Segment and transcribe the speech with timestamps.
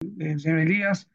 [0.00, 1.08] del señor Elías.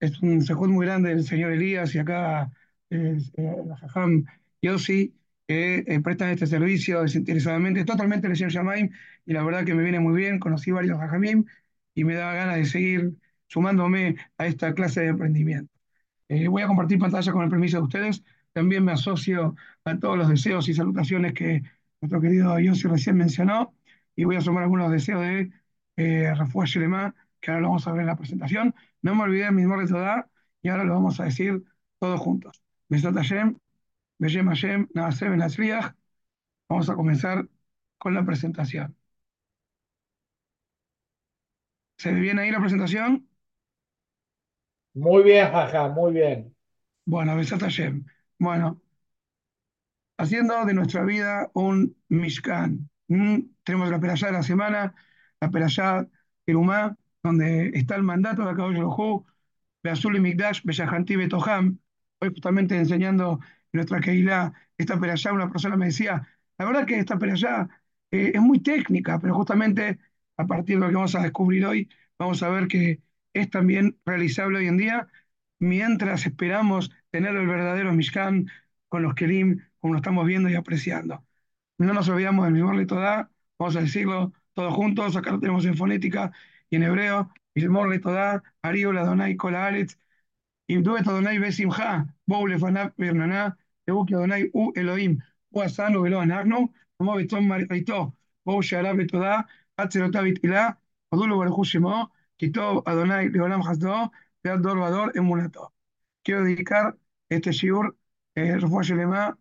[0.00, 2.52] Es un sejud muy grande del señor Elías y acá
[2.90, 4.24] eh, eh, la Jajam
[4.62, 5.14] Yossi
[5.46, 8.90] que eh, prestan este servicio desinteresadamente, totalmente el señor Shamaim,
[9.26, 11.44] y la verdad que me viene muy bien, conocí varios Jajamim
[11.94, 13.14] y me da ganas de seguir
[13.46, 15.72] sumándome a esta clase de emprendimiento.
[16.28, 18.24] Eh, voy a compartir pantalla con el permiso de ustedes.
[18.52, 21.62] También me asocio a todos los deseos y salutaciones que
[22.00, 23.74] nuestro querido Yossi recién mencionó
[24.16, 25.50] y voy a sumar algunos deseos de
[25.96, 28.74] eh, Rafuah Shelema, que ahora lo vamos a ver en la presentación.
[29.02, 30.28] No me olvidé de mi de Todá
[30.62, 31.62] y ahora lo vamos a decir
[31.98, 32.62] todos juntos.
[32.88, 33.58] Besat Hashem,
[34.18, 35.40] Beshem Hashem, Naaseh Ben
[36.68, 37.48] Vamos a comenzar
[37.98, 38.96] con la presentación.
[41.98, 43.28] ¿Se ve bien ahí la presentación?
[44.94, 46.54] Muy bien, jaja, muy bien.
[47.04, 48.04] Bueno, Besat Hashem.
[48.38, 48.80] Bueno,
[50.18, 52.88] haciendo de nuestra vida un Mishkan.
[53.08, 54.94] Mm, tenemos la perashá de la semana,
[55.44, 56.08] la perashá
[56.46, 59.24] Kerumá, donde está el mandato de Akadosh Baruj
[59.82, 61.78] Beazul y Mikdash, Beyahanti Betoham.
[62.20, 63.40] Hoy justamente enseñando
[63.72, 66.26] en nuestra Keilah esta perashá, una persona me decía,
[66.58, 67.68] la verdad que esta perashá
[68.10, 69.98] eh, es muy técnica, pero justamente
[70.38, 73.02] a partir de lo que vamos a descubrir hoy, vamos a ver que
[73.34, 75.08] es también realizable hoy en día,
[75.58, 78.48] mientras esperamos tener el verdadero Mishkan
[78.88, 81.24] con los Kelim, como lo estamos viendo y apreciando.
[81.78, 85.76] No nos olvidamos del mismo Todá, vamos a decirlo todos juntos, acá lo tenemos en
[85.76, 86.32] fonética
[86.70, 89.98] y en hebreo, mismo Todá, Ariol Adonai Kol Haaretz,
[90.68, 97.14] Imduet Adonai Besimcha, Bou Lefanab Bernaná, Ebuki Adonai U Elohim, U Asano Velo Anagno, como
[97.16, 99.46] Beton Marito, Bou Sharab Betodá,
[99.76, 100.78] Atzerotabit Ilá,
[101.10, 104.10] Odulo Baruch Shemo, Kitov Adonai Leolam Hasdo,
[104.42, 105.72] Beat Dor Vador Emunato.
[106.22, 106.96] Quiero dedicar
[107.28, 107.96] este shiur,
[108.34, 109.36] eh, Refuah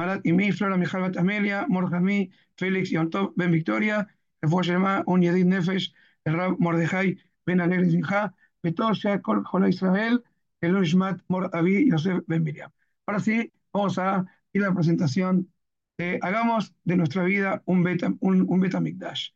[0.00, 4.06] Marat Imi, Flora Mijal Bat Amelia, Morjami, Félix Yontov Ben Victoria,
[4.42, 5.92] Refuah Shelema, Un Yedid Nefesh,
[6.24, 10.22] el Rab Mordejai Ben Alegre Zinja, Betor Sheakol Jola Israel,
[10.62, 12.72] el Ushmat Mor Avi Yosef Ben Miriam.
[13.06, 14.24] Ahora sí, vamos a
[14.54, 15.52] ir a la presentación.
[15.98, 19.32] Eh, hagamos de nuestra vida un beta, un, un beta Mikdash.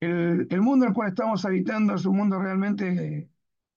[0.00, 3.28] El, el mundo el cual estamos habitando es un mundo realmente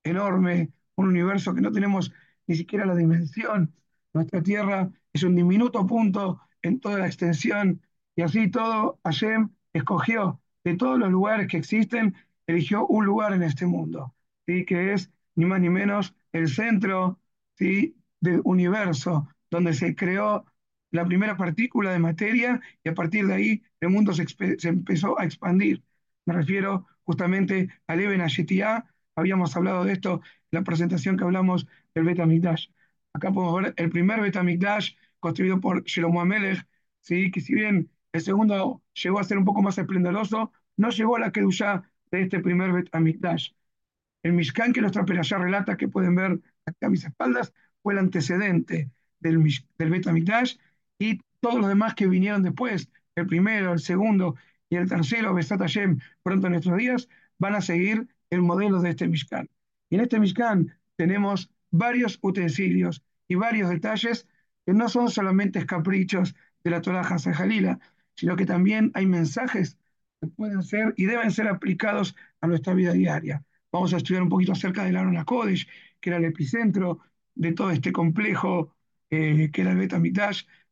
[0.03, 2.11] enorme, un universo que no tenemos
[2.47, 3.73] ni siquiera la dimensión.
[4.13, 7.81] Nuestra Tierra es un diminuto punto en toda la extensión
[8.15, 13.43] y así todo Hashem escogió de todos los lugares que existen, eligió un lugar en
[13.43, 14.13] este mundo,
[14.45, 14.65] ¿sí?
[14.65, 17.19] que es ni más ni menos el centro
[17.55, 17.95] ¿sí?
[18.19, 20.45] del universo, donde se creó
[20.91, 25.19] la primera partícula de materia y a partir de ahí el mundo se, se empezó
[25.19, 25.83] a expandir.
[26.25, 28.85] Me refiero justamente al Eben Ashetiah,
[29.15, 32.67] habíamos hablado de esto en la presentación que hablamos del Betamigdash.
[33.13, 36.65] Acá podemos ver el primer Betamigdash construido por Shlomo Amelech,
[37.01, 37.31] ¿sí?
[37.31, 41.19] que si bien el segundo llegó a ser un poco más esplendoroso, no llegó a
[41.19, 43.51] la Kedushá de este primer Betamigdash.
[44.23, 47.99] El Mishkan que nuestra perashá relata, que pueden ver acá a mis espaldas, fue el
[47.99, 49.43] antecedente del,
[49.77, 50.57] del Betamigdash
[50.99, 54.35] y todos los demás que vinieron después, el primero, el segundo
[54.69, 57.07] y el tercero, Besat Hashem, pronto en nuestros días,
[57.37, 59.49] van a seguir el modelo de este Mishkan.
[59.89, 64.27] Y en este Mishkan tenemos varios utensilios y varios detalles
[64.67, 67.79] que no son solamente caprichos de la Torah Jalila,
[68.15, 69.77] sino que también hay mensajes
[70.19, 73.45] que pueden ser y deben ser aplicados a nuestra vida diaria.
[73.71, 75.69] Vamos a estudiar un poquito acerca del Aaron Kodesh,
[76.01, 76.99] que era el epicentro
[77.33, 78.75] de todo este complejo
[79.09, 80.01] eh, que era el Beta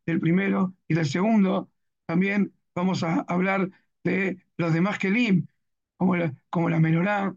[0.06, 1.72] del primero y del segundo.
[2.06, 3.70] También vamos a hablar
[4.04, 5.48] de los demás Kelim,
[5.96, 7.34] como la, como menorá,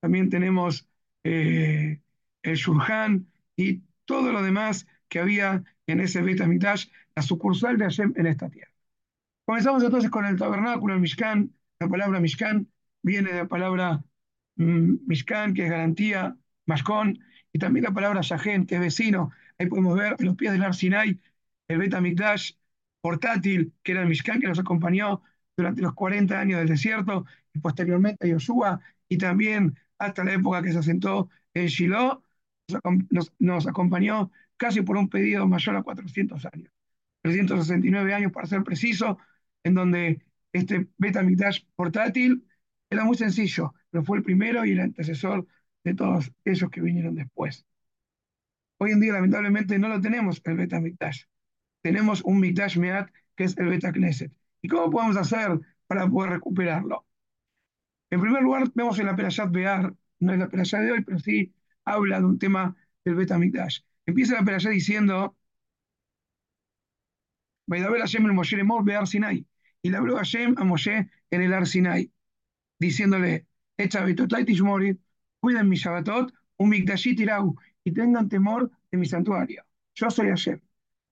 [0.00, 0.88] también tenemos
[1.22, 2.00] eh,
[2.42, 7.84] el Shurhan y todo lo demás que había en ese Beit HaMikdash, la sucursal de
[7.84, 8.72] Hashem en esta tierra.
[9.44, 11.52] Comenzamos entonces con el tabernáculo, el Mishkan.
[11.80, 12.68] La palabra Mishkan
[13.02, 14.04] viene de la palabra
[14.56, 17.18] mm, Mishkan, que es garantía, Mashkon,
[17.52, 19.30] y también la palabra Shahen, que es vecino.
[19.58, 21.20] Ahí podemos ver en los pies del Ar Sinai
[21.68, 22.52] el Beit HaMikdash
[23.00, 25.22] portátil, que era el Mishkan que nos acompañó
[25.56, 30.62] durante los 40 años del desierto y posteriormente a Yoshua, y también hasta la época
[30.62, 32.22] que se asentó en Shiloh,
[33.10, 34.30] nos, nos, acompañó
[34.60, 36.70] casi por un pedido mayor a 400 años,
[37.22, 39.18] 369 años para ser preciso,
[39.64, 40.22] en donde
[40.52, 42.44] este Betamigdash portátil
[42.90, 45.46] era muy sencillo, pero fue el primero y el antecesor
[45.82, 47.64] de todos esos que vinieron después.
[48.76, 51.22] Hoy en día, lamentablemente, no lo tenemos el Betamigdash.
[51.80, 54.30] Tenemos un Mikdash Meat que es el Beta Knesset.
[54.60, 57.06] ¿Y cómo podemos hacer para poder recuperarlo?
[58.10, 61.18] En primer lugar, vemos en la Perashat Bear, no es la Perashat de hoy, pero
[61.18, 61.54] sí
[61.86, 63.80] habla de un tema del Beta Mikdash.
[64.10, 65.36] Empieza la Perashat diciendo,
[67.66, 69.46] Vaidaber Hashem el Moshe Lemor Bear Sinai.
[69.82, 72.10] Y le habló Hashem a Moshe en el Ar Sinai.
[72.80, 73.46] diciéndole,
[73.76, 74.04] Echa
[74.44, 74.98] Tishmori,
[75.38, 77.54] cuiden mi Shabbatot, un Mikdashit Irau,
[77.84, 79.64] y tengan temor de mi santuario.
[79.94, 80.60] Yo soy Hashem.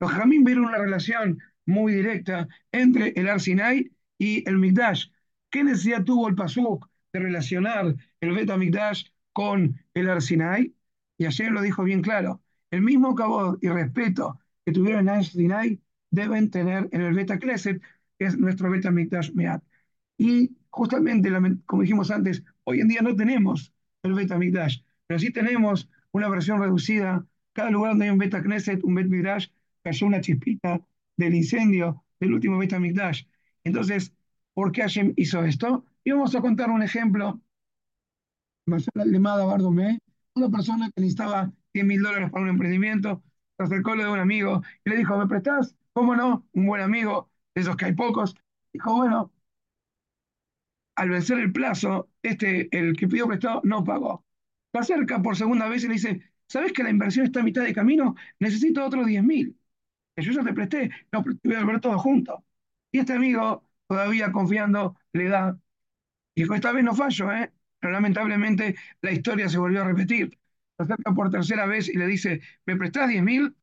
[0.01, 5.07] Los Jamín vieron una relación muy directa entre el Ar Sinai y el Mikdash.
[5.51, 10.75] ¿Qué necesidad tuvo el Pasuk de relacionar el Bet Mikdash con el Ar Sinai?
[11.17, 12.43] Y ayer lo dijo bien claro.
[12.71, 15.81] El mismo cabot y respeto que tuvieron en Sinai
[16.11, 17.81] deben tener en el Beta Knesset,
[18.19, 19.63] que es nuestro Beta Mikdash Meat.
[20.19, 21.31] Y justamente,
[21.67, 23.73] como dijimos antes, hoy en día no tenemos
[24.03, 27.27] el Beta Mikdash, pero sí tenemos una versión reducida.
[27.53, 29.49] Cada lugar donde hay un Beta Knesset, un Bet Mikdash,
[29.83, 30.81] cayó una chispita
[31.17, 33.25] del incendio del último Beta Mikdash.
[33.65, 34.13] Entonces,
[34.55, 35.85] ¿por qué Hashem hizo esto?
[36.05, 37.41] Y vamos a contar un ejemplo.
[40.35, 43.23] Una persona que necesitaba 100 mil dólares para un emprendimiento,
[43.57, 45.75] se acercó de un amigo y le dijo, ¿me prestás?
[45.93, 46.47] ¿Cómo no?
[46.53, 48.35] Un buen amigo, de esos que hay pocos.
[48.73, 49.33] Dijo, bueno,
[50.97, 54.25] al vencer el plazo, este, el que pidió prestado no pagó.
[54.73, 57.63] Se acerca por segunda vez y le dice, ¿sabes que la inversión está a mitad
[57.65, 58.15] de camino?
[58.41, 59.57] Necesito otros 10 mil.
[60.17, 62.45] Yo ya te presté, no, te voy a ver todo junto.
[62.93, 65.59] Y este amigo, todavía confiando, le da.
[66.37, 67.53] Dijo, esta vez no fallo, ¿eh?
[67.81, 70.39] Pero lamentablemente la historia se volvió a repetir.
[70.79, 73.55] Se acerca por tercera vez y le dice, ¿me prestás 10 mil?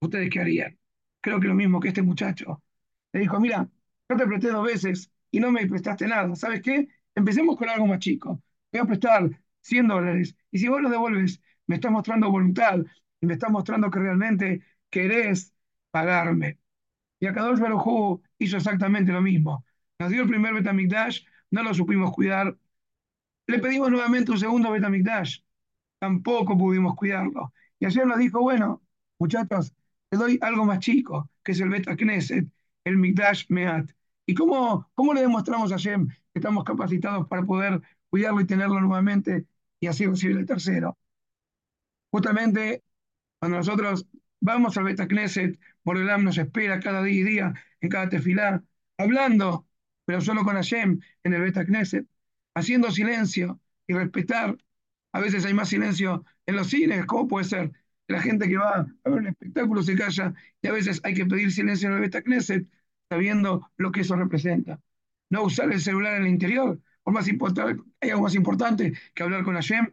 [0.00, 0.78] ¿Ustedes qué harían?
[1.20, 2.62] Creo que lo mismo que este muchacho.
[3.12, 3.68] Le dijo, mira,
[4.08, 6.34] yo te presté dos veces y no me prestaste nada.
[6.36, 6.88] ¿Sabes qué?
[7.14, 8.42] Empecemos con algo más chico.
[8.72, 9.30] Voy a prestar
[9.62, 10.36] 100 dólares.
[10.50, 12.80] Y si vos lo devuelves, me estás mostrando voluntad
[13.20, 15.54] y me estás mostrando que realmente querés
[15.90, 16.58] pagarme.
[17.20, 19.64] Y Akadosh Baruj hizo exactamente lo mismo.
[19.98, 22.56] Nos dio el primer Betamikdash, no lo supimos cuidar.
[23.46, 25.40] Le pedimos nuevamente un segundo Betamikdash,
[26.00, 27.52] tampoco pudimos cuidarlo.
[27.78, 28.82] Y ayer nos dijo, bueno,
[29.18, 29.74] muchachos,
[30.08, 32.48] te doy algo más chico, que es el Beta Knesset,
[32.84, 33.90] el Mikdash Meat.
[34.26, 37.80] ¿Y cómo, cómo le demostramos a Hashem que estamos capacitados para poder
[38.10, 39.46] cuidarlo y tenerlo nuevamente
[39.80, 40.98] y así recibir el tercero?
[42.10, 42.82] Justamente
[43.38, 44.06] cuando nosotros
[44.40, 48.62] vamos al Beta Knesset, Borelam nos espera cada día y día, en cada tefilá,
[48.98, 49.66] hablando,
[50.04, 52.06] pero solo con Hashem, en el Beta Knesset,
[52.54, 54.58] haciendo silencio y respetar.
[55.12, 57.72] A veces hay más silencio en los cines, ¿cómo puede ser?
[58.08, 61.26] La gente que va a ver un espectáculo se calla y a veces hay que
[61.26, 62.66] pedir silencio en el Beta Knesset
[63.08, 64.80] sabiendo lo que eso representa.
[65.30, 69.22] No usar el celular en el interior, por más importante, hay algo más importante que
[69.22, 69.92] hablar con Hashem.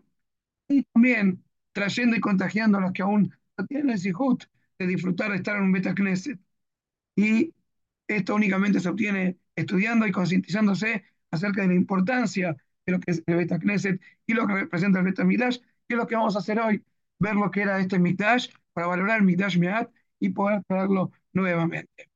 [0.70, 1.44] Y también
[1.74, 4.46] trayendo y contagiando a los que aún no tienen el sihut
[4.80, 6.40] de disfrutar de estar en un Beta Knesset.
[7.16, 7.54] Y
[8.08, 12.56] esto únicamente se obtiene estudiando y concientizándose acerca de la importancia
[12.92, 15.58] lo que es el Beta Knesset y lo que representa el Beta Midash,
[15.88, 16.84] que es lo que vamos a hacer hoy,
[17.20, 19.90] ver lo que era este Midash para valorar el Midash Meat
[20.20, 22.10] y poder traerlo nuevamente.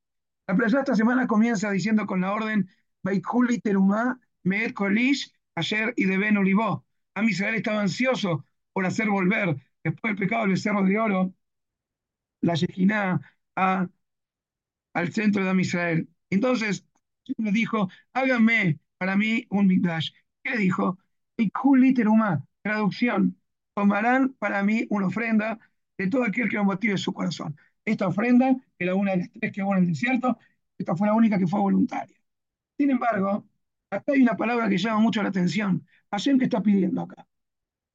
[0.48, 2.70] La playa esta semana comienza diciendo con la orden
[3.04, 6.86] Baikhuli Terumá, Meet Kolish, ayer y Deben Olivó.
[7.16, 11.34] A Israel estaba ansioso por hacer volver, después del pecado del becerro de oro,
[12.42, 13.20] la Yejiná
[14.94, 16.10] al centro de Israel.
[16.30, 16.86] Entonces,
[17.38, 20.12] le dijo, háganme para mí un Mikdash.
[20.44, 20.98] ¿Qué dijo?
[22.64, 23.38] Traducción,
[23.74, 25.60] tomarán para mí una ofrenda
[25.98, 27.56] de todo aquel que lo motive su corazón.
[27.86, 30.38] Esta ofrenda era una de las tres que hubo en el desierto,
[30.78, 32.16] esta fue la única que fue voluntaria.
[32.78, 33.48] Sin embargo,
[33.92, 35.86] acá hay una palabra que llama mucho la atención.
[36.12, 37.28] Hashem, ¿qué está pidiendo acá?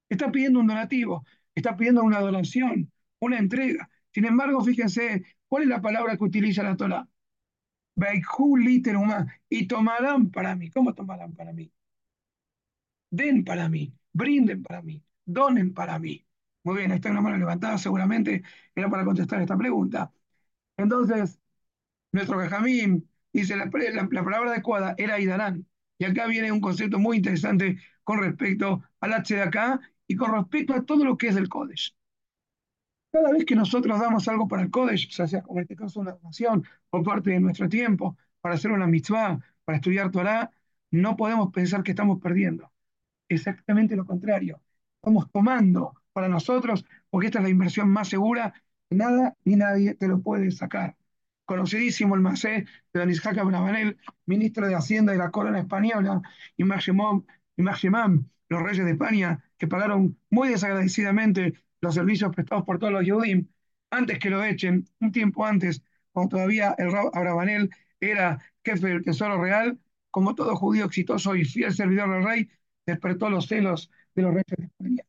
[0.09, 3.91] Está pidiendo un donativo, está pidiendo una donación, una entrega.
[4.13, 7.09] Sin embargo, fíjense, ¿cuál es la palabra que utiliza la Torah?
[9.49, 10.71] y tomarán para mí.
[10.71, 11.73] ¿Cómo tomarán para mí?
[13.17, 16.27] Den para mí, brinden para mí, donen para mí.
[16.65, 18.43] Muy bien, está una mano levantada, seguramente
[18.75, 20.13] era para contestar esta pregunta.
[20.77, 21.41] Entonces,
[22.13, 25.67] nuestro Benjamín dice, la, la, palabra adecuada era Idarán.
[25.99, 30.33] Y acá viene un concepto muy interesante con respecto al H de acá y con
[30.35, 31.95] respecto a todo lo que es el Kodesh.
[33.13, 36.01] Cada vez que nosotros damos algo para el Kodesh, ya sea como en este caso
[36.01, 40.51] una donación o parte de nuestro tiempo, para hacer una mitzvah, para estudiar Torah,
[40.91, 42.71] no podemos pensar que estamos perdiendo.
[43.29, 44.61] Exactamente lo contrario.
[44.97, 48.55] Estamos tomando para nosotros, porque esta es la inversión más segura,
[48.91, 50.97] nada ni nadie te lo puede sacar.
[51.45, 56.23] Conocidísimo el Macé de Don Isaac Abravanel, ministro de Hacienda de la Corona Española,
[56.57, 57.25] y Maximum,
[58.49, 63.49] los reyes de España, que pagaron muy desagradecidamente los servicios prestados por todos los Yudim,
[63.91, 69.41] antes que lo echen, un tiempo antes, cuando todavía el Abravanel era jefe del Tesoro
[69.41, 69.79] Real,
[70.11, 72.51] como todo judío exitoso y fiel servidor del rey,
[72.87, 75.03] despertó los celos de los reyes de España.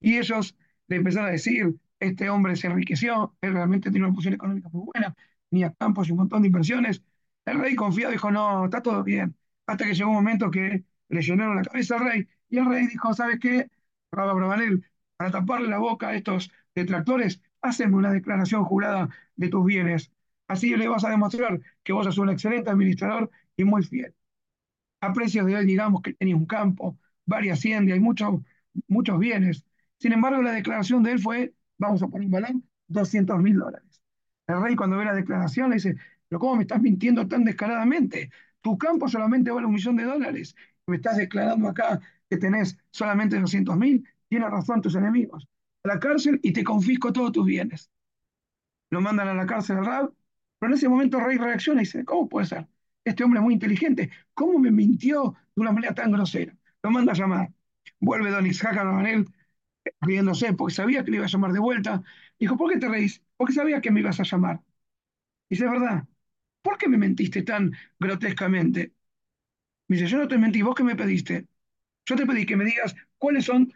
[0.00, 0.56] Y ellos
[0.88, 4.84] le empezaron a decir, este hombre se enriqueció, él realmente tiene una posición económica muy
[4.92, 5.14] buena,
[5.50, 7.02] ni a campos y un montón de inversiones.
[7.44, 9.36] El rey confiado dijo, no, está todo bien.
[9.66, 12.86] Hasta que llegó un momento que le llenaron la cabeza al rey, y el rey
[12.86, 13.70] dijo, ¿sabes qué?
[14.12, 14.84] Rabba Brabanel,
[15.16, 20.12] para taparle la boca a estos detractores, haceme una declaración jurada de tus bienes.
[20.48, 24.14] Así le vas a demostrar que vos sos un excelente administrador y muy fiel.
[25.00, 28.40] A precios de hoy, digamos que tenía un campo, varias haciendas y muchos,
[28.88, 29.64] muchos bienes.
[29.98, 34.02] Sin embargo, la declaración de él fue, vamos a poner un balón, 200 mil dólares.
[34.46, 35.96] El rey cuando ve la declaración le dice,
[36.28, 38.30] pero ¿cómo me estás mintiendo tan descaradamente?
[38.60, 40.54] Tu campo solamente vale un millón de dólares.
[40.86, 44.06] Me estás declarando acá que tenés solamente 200 mil.
[44.28, 45.48] Tienes razón tus enemigos.
[45.84, 47.90] A la cárcel y te confisco todos tus bienes.
[48.90, 50.14] Lo mandan a la cárcel al Rab,
[50.58, 52.66] pero en ese momento el rey reacciona y dice, ¿cómo puede ser?
[53.04, 54.10] Este hombre es muy inteligente.
[54.34, 56.56] ¿Cómo me mintió de una manera tan grosera?
[56.84, 57.52] Lo manda a llamar.
[58.00, 59.26] Vuelve don Isaac Rabanel
[60.02, 62.02] riéndose porque sabía que le iba a llamar de vuelta.
[62.40, 63.22] Dijo, ¿por qué te reís?
[63.38, 64.62] Porque sabía que me ibas a llamar.
[65.50, 66.06] Dice, verdad.
[66.62, 68.94] ¿Por qué me mentiste tan grotescamente?
[69.88, 71.48] Me dice, yo no te mentí, ¿vos qué me pediste?
[72.06, 73.72] Yo te pedí que me digas cuáles son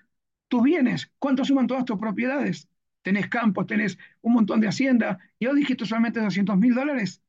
[0.48, 2.68] tus bienes, cuánto suman todas tus propiedades.
[3.02, 7.22] Tenés campos, tenés un montón de hacienda, y dijiste solamente 200 mil dólares.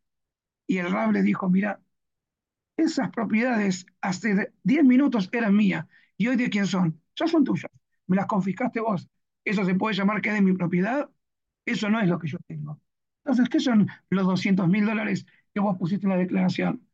[0.67, 1.81] Y el rab le dijo, mira,
[2.79, 5.85] esas propiedades hace 10 minutos eran mías,
[6.17, 7.01] y hoy de quién son?
[7.15, 7.71] Ya son tuyas,
[8.07, 9.07] me las confiscaste vos.
[9.45, 11.09] ¿Eso se puede llamar que es de mi propiedad?
[11.65, 12.81] Eso no es lo que yo tengo.
[13.23, 16.85] Entonces, ¿qué son los 200 mil dólares que vos pusiste en la declaración?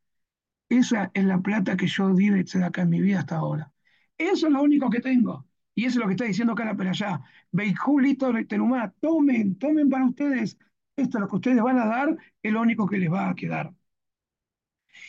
[0.70, 3.72] Esa es la plata que yo di de acá en mi vida hasta ahora.
[4.18, 5.48] Eso es lo único que tengo.
[5.76, 7.22] Y eso es lo que está diciendo acá la allá.
[7.52, 10.58] Veijulito Terumá, tomen, tomen para ustedes.
[10.96, 13.36] Esto es lo que ustedes van a dar, es lo único que les va a
[13.36, 13.74] quedar.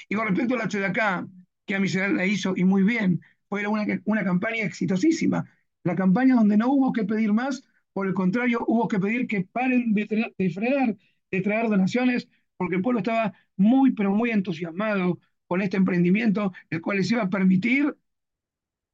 [0.09, 1.26] Y con respecto a la acá,
[1.66, 5.45] que a se la hizo y muy bien, fue una, una campaña exitosísima.
[5.85, 9.43] La campaña donde no hubo que pedir más, por el contrario, hubo que pedir que
[9.45, 10.97] paren de, de frenar,
[11.31, 16.81] de traer donaciones, porque el pueblo estaba muy, pero muy entusiasmado con este emprendimiento, el
[16.81, 17.97] cual les iba a permitir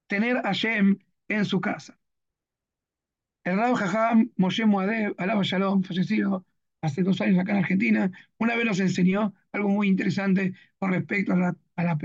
[0.06, 1.98] tener a Shem en su casa.
[3.44, 6.44] El Rab Jajam Moshe Moadev, alaba Shalom, fallecido
[6.82, 11.32] hace dos años acá en Argentina, una vez nos enseñó algo muy interesante con respecto
[11.32, 11.98] a la, a la.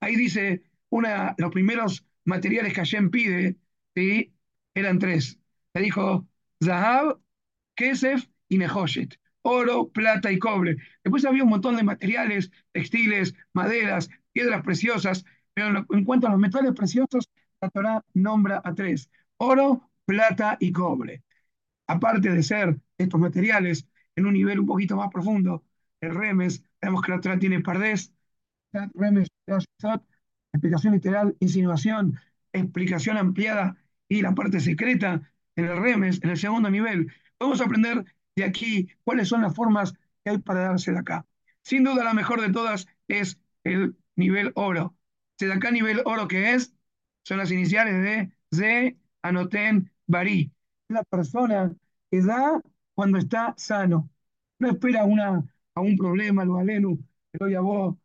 [0.00, 3.56] Ahí dice, una, los primeros materiales que Hashem pide,
[3.94, 4.34] ¿sí?
[4.74, 5.38] eran tres.
[5.74, 6.28] Le dijo
[6.64, 7.20] Zahab,
[7.74, 9.18] Kesef y Nehoshet.
[9.42, 10.76] Oro, plata y cobre.
[11.04, 16.38] Después había un montón de materiales, textiles, maderas, piedras preciosas, pero en cuanto a los
[16.40, 17.30] metales preciosos,
[17.60, 21.22] la Torah nombra a tres, oro, plata y cobre.
[21.86, 23.86] Aparte de ser estos materiales
[24.16, 25.64] en un nivel un poquito más profundo,
[26.00, 28.12] el remes, vemos que la Torah tiene pardés,
[28.94, 29.28] remes,
[30.52, 32.18] explicación literal, insinuación,
[32.52, 33.76] explicación ampliada
[34.08, 35.22] y la parte secreta
[35.56, 37.12] en el remes, en el segundo nivel.
[37.36, 38.04] Podemos aprender
[38.36, 39.92] de aquí cuáles son las formas
[40.24, 41.26] que hay para darse de acá.
[41.62, 44.94] Sin duda la mejor de todas es el nivel oro.
[45.38, 46.74] Se acá nivel oro que es
[47.24, 50.50] son las iniciales de Z, Anoten, Bari.
[50.88, 51.70] La persona
[52.10, 52.60] que da
[52.98, 54.10] cuando está sano.
[54.58, 55.44] No espera una,
[55.76, 56.98] a un problema, lo alenu,
[57.32, 57.96] que doy a vos,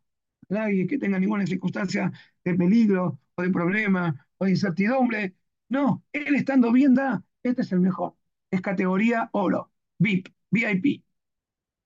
[0.50, 2.12] a nadie que tenga ninguna circunstancia
[2.44, 5.34] de peligro o de problema o de incertidumbre.
[5.68, 8.14] No, él estando bien da, este es el mejor.
[8.52, 11.04] Es categoría oro, VIP, VIP.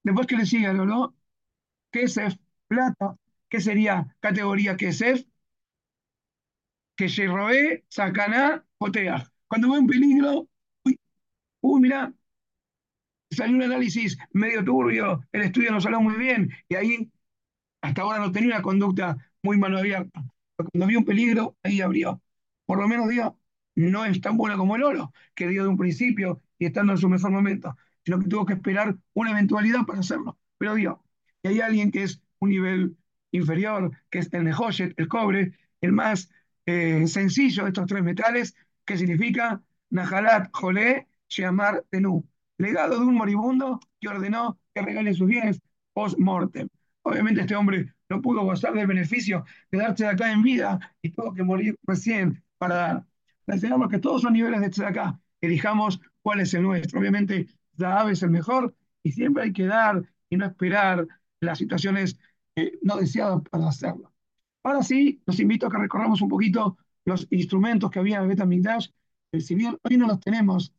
[0.04, 1.14] Después que le sigue el oro,
[1.92, 2.38] KSF,
[2.68, 3.16] plata,
[3.48, 5.26] ¿qué sería categoría KSF?
[6.96, 9.30] que robe, sacaná, potea.
[9.48, 10.48] Cuando ve un peligro,
[10.84, 10.98] uy,
[11.62, 12.14] uy, mira,
[13.30, 17.10] salió un análisis medio turbio, el estudio no salió muy bien, y ahí
[17.82, 20.24] hasta ahora no tenía una conducta muy mano abierta.
[20.56, 22.20] Cuando vio un peligro, ahí abrió.
[22.66, 23.38] Por lo menos dio,
[23.76, 26.98] no es tan buena como el oro, que dio de un principio y estando en
[26.98, 31.04] su mejor momento, sino que tuvo que esperar una eventualidad para hacerlo, pero dio.
[31.42, 32.96] Y hay alguien que es un nivel
[33.30, 36.30] inferior, que es el Nehoshet, el cobre, el más
[36.66, 38.54] eh, sencillo estos tres metales,
[38.84, 42.26] que significa Nahalat Jolé Sheamar Tenú,
[42.58, 45.60] legado de un moribundo que ordenó que regale sus bienes
[45.92, 46.68] post-mortem.
[47.02, 51.32] Obviamente este hombre no pudo gozar del beneficio de de acá en vida y tuvo
[51.32, 53.06] que morir recién para dar.
[53.46, 57.00] Deseamos que todos son niveles de acá, elijamos cuál es el nuestro.
[57.00, 57.46] Obviamente,
[57.78, 61.06] Zahab es el mejor y siempre hay que dar y no esperar
[61.40, 62.18] las situaciones
[62.56, 64.12] eh, no deseadas para hacerlo.
[64.62, 68.88] Ahora sí, los invito a que recorramos un poquito los instrumentos que había en Betamigdash.
[69.38, 70.74] Si bien hoy no los tenemos,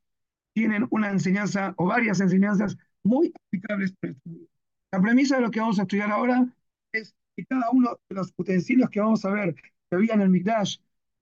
[0.53, 4.47] tienen una enseñanza o varias enseñanzas muy aplicables para estudiar.
[4.91, 6.47] La premisa de lo que vamos a estudiar ahora
[6.91, 10.29] es que cada uno de los utensilios que vamos a ver que había en el
[10.29, 10.77] Mikdash,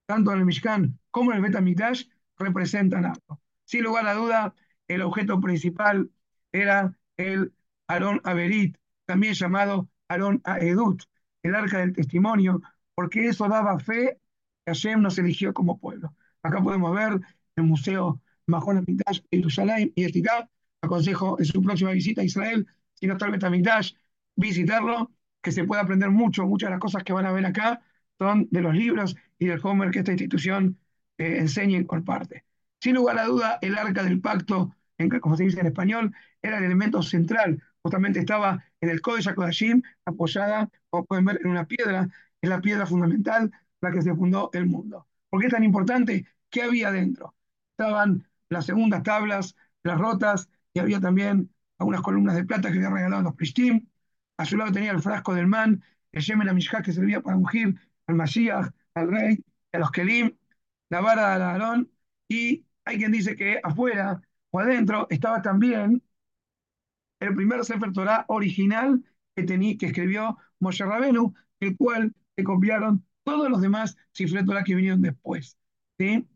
[0.06, 2.06] tanto en el Mishkan como en el Betamigdash,
[2.38, 3.40] representan algo.
[3.64, 4.54] Sin lugar a duda,
[4.88, 6.10] el objeto principal
[6.52, 7.52] era el
[7.86, 11.02] Aarón Averit, también llamado Aarón Aedut,
[11.42, 12.60] el arca del testimonio,
[12.94, 14.18] porque eso daba fe
[14.64, 16.14] que Hashem nos eligió como pueblo.
[16.42, 17.20] Acá podemos ver
[17.56, 20.48] el Museo Mahon Amidash de Jerusalén y Etiká.
[20.80, 23.92] Aconsejo en su próxima visita a Israel, si no está el Betamigdash,
[24.36, 25.10] visitarlo,
[25.42, 27.82] que se puede aprender mucho, muchas de las cosas que van a ver acá
[28.18, 30.78] son de los libros y del Homer que esta institución
[31.18, 32.44] eh, enseña y comparte.
[32.80, 36.58] Sin lugar a duda, el arca del pacto, en, como se dice en español, era
[36.58, 37.62] el elemento central.
[37.82, 42.08] Justamente estaba en el Kodesh HaKodashim, apoyada, como pueden ver, en una piedra,
[42.40, 43.50] es la piedra fundamental,
[43.80, 45.06] la que se fundó el mundo.
[45.28, 46.26] ¿Por qué es tan importante?
[46.50, 47.34] ¿Qué había dentro?
[47.72, 52.94] Estaban las segundas tablas, las rotas, y había también algunas columnas de plata que habían
[52.94, 53.86] regalado los Prishtim.
[54.36, 57.74] A su lado tenía el frasco del man, el Yemen Amishka que servía para ungir
[58.06, 60.36] al Mashiach, al rey, a los Kelim,
[60.90, 61.90] la vara de Aarón,
[62.28, 66.02] y hay quien dice que afuera o adentro estaba también
[67.20, 69.02] el primer Sefer Torah original
[69.34, 74.64] que, tenía, que escribió Moshe Rabenu, el cual se copiaron todos los demás Sefer Torah
[74.64, 75.58] que vinieron después.
[75.98, 76.26] ¿sí?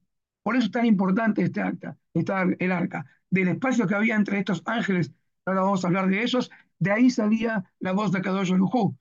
[0.42, 3.06] Por eso es tan importante este acta, esta, el arca.
[3.30, 5.12] Del espacio que había entre estos ángeles,
[5.44, 8.94] ahora vamos a hablar de ellos, de ahí salía la voz de Kadosh Baruj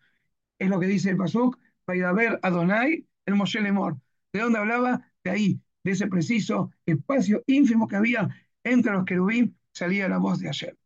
[0.60, 1.58] Es lo que dice el Pasuk,
[1.88, 3.98] ver Adonai, el Moshe Lemor.
[4.32, 5.12] ¿De dónde hablaba?
[5.24, 8.30] De ahí, de ese preciso espacio ínfimo que había
[8.64, 10.78] entre los querubín, salía la voz de ayer.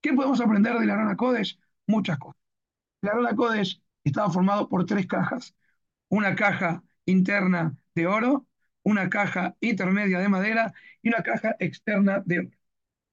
[0.00, 1.58] ¿Qué podemos aprender de la Arona Kodesh?
[1.86, 2.40] Muchas cosas.
[3.02, 5.54] La Arona Kodesh estaba formado por tres cajas.
[6.08, 8.46] Una caja interna de oro,
[8.84, 10.72] una caja intermedia de madera
[11.02, 12.50] y una caja externa de oro.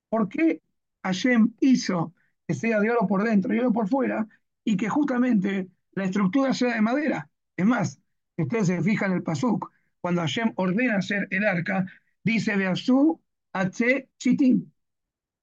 [0.10, 0.62] ¿Por qué
[1.04, 2.14] Hashem hizo
[2.48, 4.28] que sea de oro por dentro y oro por fuera
[4.64, 7.30] y que justamente la estructura sea de madera?
[7.58, 8.02] Es más,
[8.36, 9.72] si ustedes se fijan en el Pasuk,
[10.02, 11.86] cuando Hashem ordena hacer el arca,
[12.24, 13.22] dice Beasú
[13.54, 14.10] H.
[14.18, 14.72] Chitim.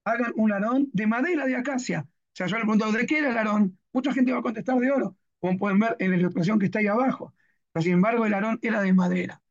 [0.04, 2.06] Hagan un arón de madera de acacia.
[2.08, 3.78] O sea, yo le pregunto, ¿de qué era el arón?
[3.92, 6.78] Mucha gente va a contestar de oro, como pueden ver en la ilustración que está
[6.80, 7.34] ahí abajo.
[7.80, 9.42] Sin embargo, el arón era de madera.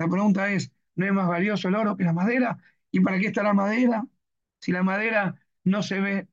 [0.00, 2.58] La pregunta es, ¿no es más valioso el oro que la madera?
[2.90, 4.02] ¿Y para qué está la madera?
[4.58, 6.28] Si la madera no se ve.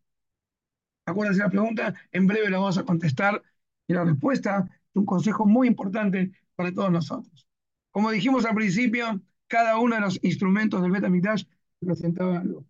[1.05, 3.43] Acuérdense la pregunta, en breve la vamos a contestar.
[3.87, 7.45] Y la respuesta es un consejo muy importante para todos nosotros.
[7.91, 11.43] Como dijimos al principio, cada uno de los instrumentos del Betamigdash
[11.81, 12.65] representaba algo.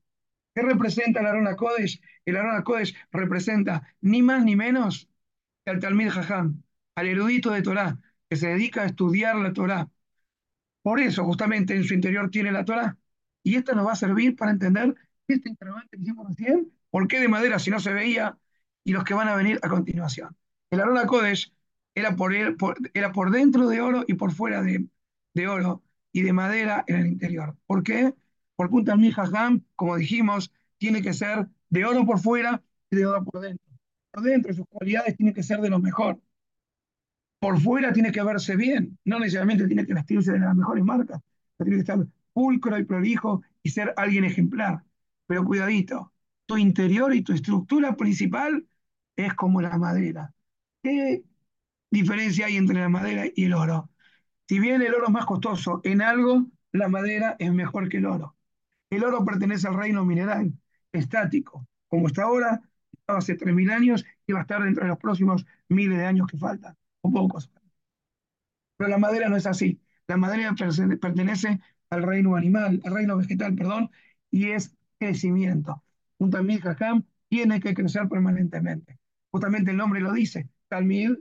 [0.55, 2.01] ¿Qué representa el Arona Kodesh?
[2.25, 5.07] El Arona Kodesh representa ni más ni menos
[5.63, 6.63] que al Talmid Jajam,
[6.95, 9.89] al erudito de Torah, que se dedica a estudiar la Torah.
[10.87, 12.97] Por eso, justamente, en su interior tiene la Torah.
[13.43, 14.95] Y esto nos va a servir para entender
[15.27, 18.37] este interrogante que hicimos recién, ¿por qué de madera si no se veía?
[18.85, 20.37] Y los que van a venir a continuación.
[20.71, 21.53] El Arona Kodesh
[21.93, 22.33] era por,
[22.93, 24.87] era por dentro de oro y por fuera de,
[25.33, 27.57] de oro y de madera en el interior.
[27.65, 28.13] ¿Por qué?
[28.55, 33.05] Porque un Talmid Jajam, como dijimos, tiene que ser de oro por fuera y de
[33.07, 33.65] oro por dentro.
[34.11, 36.21] Por dentro sus cualidades tienen que ser de lo mejor.
[37.39, 41.21] Por fuera tiene que verse bien, no necesariamente tiene que vestirse de las mejores marcas,
[41.57, 41.99] tiene que estar
[42.33, 44.83] pulcro y prolijo y ser alguien ejemplar.
[45.27, 46.13] Pero cuidadito,
[46.45, 48.65] tu interior y tu estructura principal
[49.15, 50.33] es como la madera.
[50.81, 51.23] ¿Qué
[51.91, 53.89] diferencia hay entre la madera y el oro?
[54.47, 58.05] Si bien el oro es más costoso en algo, la madera es mejor que el
[58.05, 58.35] oro.
[58.89, 60.53] El oro pertenece al reino mineral,
[60.93, 62.61] estático, como está ahora,
[62.93, 66.27] estaba hace 3.000 años y va a estar dentro de los próximos miles de años
[66.27, 67.49] que faltan, o pocos.
[68.77, 69.81] Pero la madera no es así.
[70.07, 70.55] La madera
[71.01, 73.91] pertenece al reino animal, al reino vegetal, perdón,
[74.31, 75.83] y es crecimiento.
[76.17, 78.99] Un Talmid Jajam tiene que crecer permanentemente.
[79.31, 81.11] Justamente el nombre lo dice, Talmid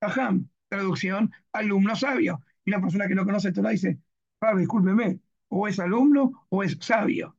[0.00, 2.42] Jajam, traducción, alumno sabio.
[2.64, 3.98] Y la persona que no conoce Torah dice,
[4.38, 7.36] Padre, discúlpeme, o es alumno o es sabio.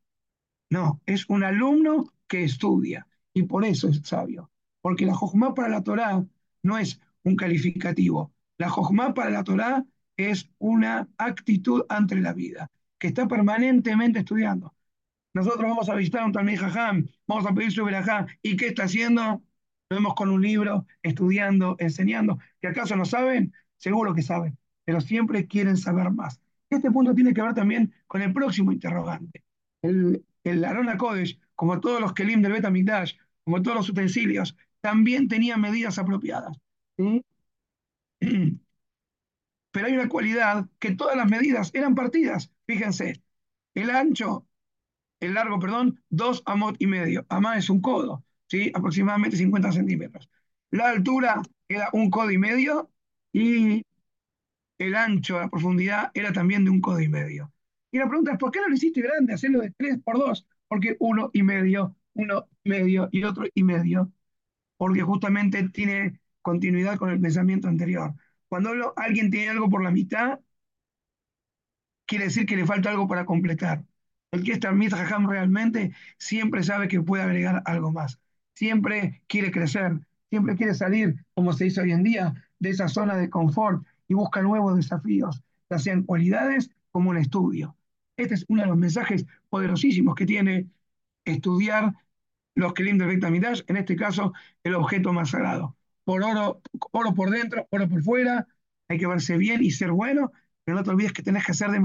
[0.70, 4.52] No, es un alumno que estudia y por eso es sabio.
[4.82, 6.26] Porque la Jojma para la Torah
[6.64, 8.34] no es un calificativo.
[8.58, 9.84] La Jojma para la Torah
[10.16, 14.74] es una actitud ante la vida, que está permanentemente estudiando.
[15.34, 18.84] Nosotros vamos a visitar un Talmud Jajam, vamos a pedir su verajá, ¿y qué está
[18.84, 19.44] haciendo?
[19.90, 22.40] Lo vemos con un libro, estudiando, enseñando.
[22.62, 23.54] ¿Que acaso no saben?
[23.78, 26.40] Seguro que saben, pero siempre quieren saber más.
[26.70, 29.44] Este punto tiene que ver también con el próximo interrogante.
[29.82, 35.28] El, el Arona Kodesh, como todos los Kelim del Betamigdash, como todos los utensilios, también
[35.28, 36.58] tenía medidas apropiadas.
[39.72, 42.52] Pero hay una cualidad que todas las medidas eran partidas.
[42.66, 43.22] Fíjense,
[43.76, 44.48] el ancho,
[45.22, 47.26] el largo, perdón, dos amot y medio.
[47.30, 48.72] Amá es un codo, ¿sí?
[48.76, 50.30] aproximadamente 50 centímetros.
[50.72, 52.92] La altura era un codo y medio
[53.34, 53.84] y
[54.78, 57.52] el ancho, la profundidad era también de un codo y medio.
[57.92, 59.34] Y la pregunta es, ¿por qué no lo hiciste grande?
[59.34, 63.64] Hacerlo de 3 por 2, porque uno y medio, uno y medio y otro y
[63.64, 64.12] medio,
[64.78, 68.14] porque justamente tiene continuidad con el pensamiento anterior.
[68.48, 70.40] Cuando alguien tiene algo por la mitad,
[72.06, 73.84] quiere decir que le falta algo para completar.
[74.32, 78.20] El que es Talmid Jajam realmente siempre sabe que puede agregar algo más.
[78.54, 83.18] Siempre quiere crecer, siempre quiere salir, como se dice hoy en día, de esa zona
[83.18, 87.76] de confort y busca nuevos desafíos, ya sean cualidades como un estudio.
[88.18, 90.70] Este es uno de los mensajes poderosísimos que tiene
[91.26, 91.96] estudiar
[92.54, 94.32] los Kelim del Beit HaMikdash, en este caso
[94.64, 95.76] el objeto más sagrado.
[96.06, 98.48] Por oro, oro por dentro, oro por fuera,
[98.88, 100.32] hay que verse bien y ser bueno,
[100.64, 101.82] pero no te olvides que tenés que hacer de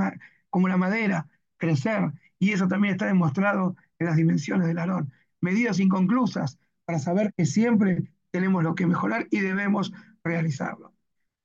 [0.51, 5.13] como la madera, crecer, y eso también está demostrado en las dimensiones del Aarón.
[5.41, 9.93] Medidas inconclusas para saber que siempre tenemos lo que mejorar y debemos
[10.25, 10.93] realizarlo.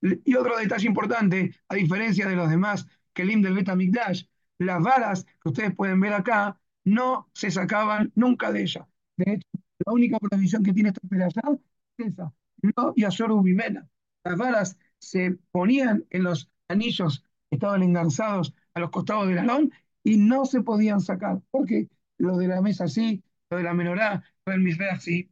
[0.02, 4.26] Y otro detalle importante, a diferencia de los demás Kelim del Bet HaMikdash,
[4.58, 8.88] las varas que ustedes pueden ver acá no se sacaban nunca de ella.
[9.18, 9.48] De hecho,
[9.86, 11.62] la única provisión que tiene esta operación
[11.98, 13.88] es esa, no Yasoru Bimena.
[14.24, 19.72] Las varas se ponían en los anillos estaban engarzados a los costados del alón
[20.04, 24.24] y no se podían sacar, porque lo de la mesa sí, lo de la menorá,
[24.46, 25.30] lo del misbeach sí,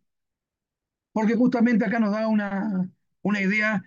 [1.12, 2.90] porque justamente acá nos da una,
[3.22, 3.84] una idea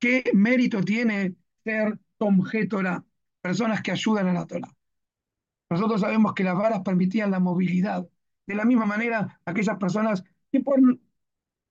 [0.00, 3.04] ¿Qué mérito tiene ser Tomje Torah?
[3.40, 4.74] Personas que ayudan a la Torah.
[5.70, 8.08] Nosotros sabemos que las varas permitían la movilidad.
[8.46, 10.78] De la misma manera, aquellas personas que por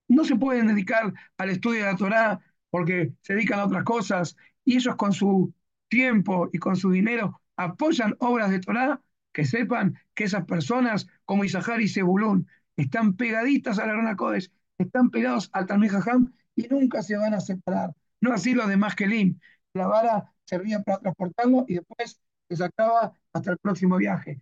[0.07, 2.39] no se pueden dedicar al estudio de la Torá
[2.69, 5.53] porque se dedican a otras cosas y ellos con su
[5.87, 11.43] tiempo y con su dinero apoyan obras de Torá, que sepan que esas personas como
[11.43, 16.67] Isahar y Zebulún están pegaditas a la Rana Kodesh, están pegados al Talmud Jajam y
[16.67, 17.91] nunca se van a separar.
[18.21, 19.39] No así los demás Kelim.
[19.73, 24.41] La vara servía para transportarlo y después se sacaba hasta el próximo viaje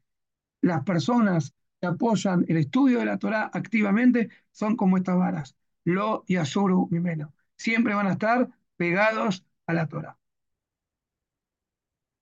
[0.64, 1.54] las personas
[1.88, 7.34] apoyan el estudio de la Torá activamente son como estas varas, lo y azuru mimeno.
[7.58, 10.18] Siempre van a estar pegados a la Torá.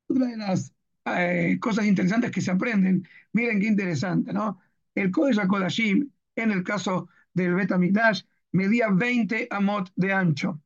[0.07, 0.73] Otra de las
[1.05, 4.59] eh, cosas interesantes que se aprenden, miren qué interesante, ¿no?
[4.95, 10.61] El Kodesh HaKodashim, en el caso del Bet HaMikdash, medía 20 amot de ancho.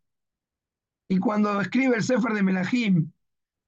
[1.08, 3.12] Y cuando escribe el Sefer de Melahim,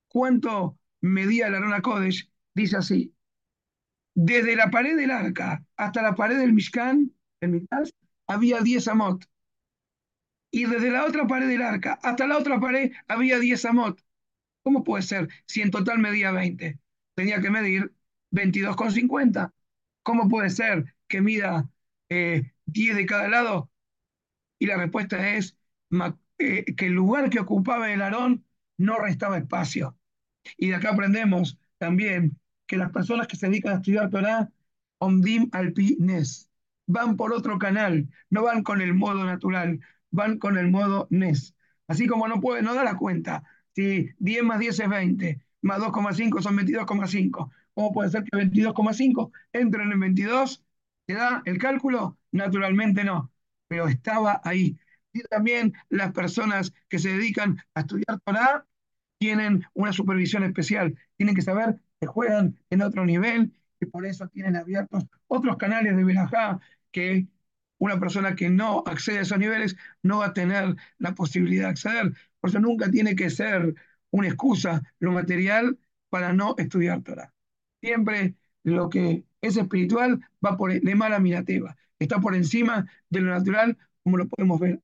[0.10, 2.32] ¿cuánto medía la Arona Kodesh?
[2.56, 3.16] Dice así,
[4.18, 7.68] desde la pared del arca hasta la pared del Mishkan, el
[8.26, 9.24] había 10 amot.
[10.50, 14.04] Y desde la otra pared del arca hasta la otra pared había 10 amot.
[14.64, 16.80] ¿Cómo puede ser si en total medía 20?
[17.14, 17.94] Tenía que medir
[18.32, 19.54] 22,50.
[20.02, 21.70] ¿Cómo puede ser que mida
[22.10, 23.70] eh, 10 de cada lado?
[24.58, 25.56] Y la respuesta es
[26.40, 28.44] eh, que el lugar que ocupaba el Aarón
[28.78, 29.96] no restaba espacio.
[30.58, 34.50] Y de acá aprendemos también que las personas que se dedican a estudiar Torah,
[35.00, 36.50] Omdim Alpi Nes,
[36.86, 39.80] van por otro canal, no van con el modo natural,
[40.12, 41.56] van con el modo Nes.
[41.88, 43.44] Así como no puede, no da la cuenta.
[43.76, 47.52] Si 10 más 10 es 20, más 2,5 son 22,5.
[47.74, 50.64] ¿Cómo puede ser que 22,5 entre en el 22?
[51.06, 52.18] ¿Te da el cálculo?
[52.32, 53.32] Naturalmente no,
[53.68, 54.78] pero estaba ahí.
[55.14, 58.66] Y también las personas que se dedican a estudiar Torah
[59.18, 64.28] tienen una supervisión especial, tienen que saber que juegan en otro nivel y por eso
[64.30, 66.60] tienen abiertos otros canales de Belajá
[66.92, 67.28] que
[67.80, 71.70] una persona que no accede a esos niveles no va a tener la posibilidad de
[71.70, 72.14] acceder.
[72.40, 73.76] Por eso nunca tiene que ser
[74.12, 75.78] una excusa lo material
[76.10, 77.34] para no estudiar Torah.
[77.82, 83.32] Siempre lo que es espiritual va por de mala mirativa, está por encima de lo
[83.32, 84.82] natural, como lo podemos ver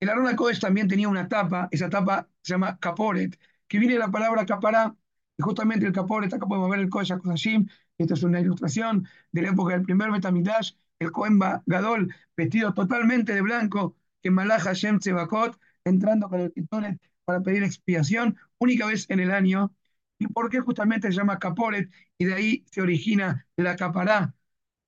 [0.00, 4.00] el Arona Kodesh también tenía una tapa, esa tapa se llama Kaporet, que viene de
[4.00, 4.94] la palabra capará,
[5.40, 9.50] justamente el Kaporet, acá podemos ver el Kodesh HaKodashim, esto es una ilustración de la
[9.50, 15.58] época del primer Betamigdash, el Cohen Gadol, vestido totalmente de blanco, que Malach Hashem Tzebakot,
[15.84, 19.72] entrando con el Kitonet para pedir expiación, única vez en el año.
[20.18, 21.90] ¿Y por qué justamente se llama Kaporet?
[22.18, 24.34] Y de ahí se origina la capará.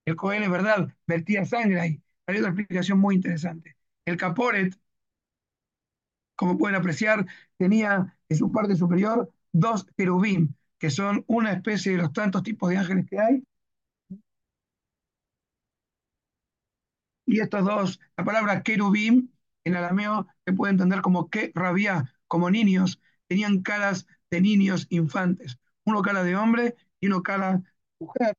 [0.04, 2.02] El Cohen, es verdad, vertía sangre ahí.
[2.26, 3.76] Hay otra explicación muy interesante.
[4.04, 4.76] El Kaporet
[6.34, 11.98] como pueden apreciar, tenía en su parte superior dos querubín, que son una especie de
[11.98, 13.42] los tantos tipos de ángeles que hay.
[17.26, 19.32] Y estos dos, la palabra querubín
[19.64, 25.58] en arameo se puede entender como que rabia, como niños, tenían caras de niños infantes,
[25.84, 27.62] uno cara de hombre y uno cara de
[28.00, 28.36] mujer.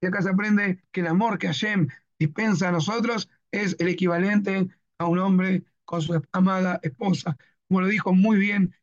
[0.00, 4.68] Y acá se aprende que el amor que Hashem dispensa a nosotros es el equivalente
[4.98, 7.36] a un hombre con su amada esposa.
[7.68, 8.74] Como lo dijo muy bien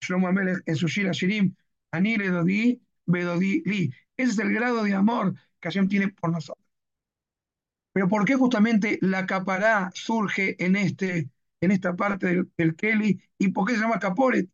[0.00, 1.54] Shlomo Amelech en su Shira Shirim,
[1.92, 3.92] Ani bedodi li.
[4.16, 6.64] Ese es el grado de amor que Hashem tiene por nosotros.
[7.92, 11.30] Pero ¿por qué justamente la capará surge en este,
[11.60, 13.20] en esta parte del, del Kelly.
[13.38, 14.48] ¿Y por qué se llama Caporet?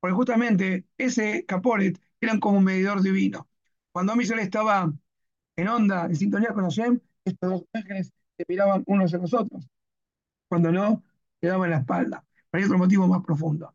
[0.00, 3.48] Porque justamente ese Caporet eran como un medidor divino.
[3.92, 4.92] Cuando Amisel estaba
[5.56, 9.68] en onda, en sintonía con Hashem, estos dos ángeles se miraban unos a los otros.
[10.48, 11.02] Cuando no,
[11.40, 12.24] quedaban en la espalda.
[12.50, 13.74] Pero hay otro motivo más profundo.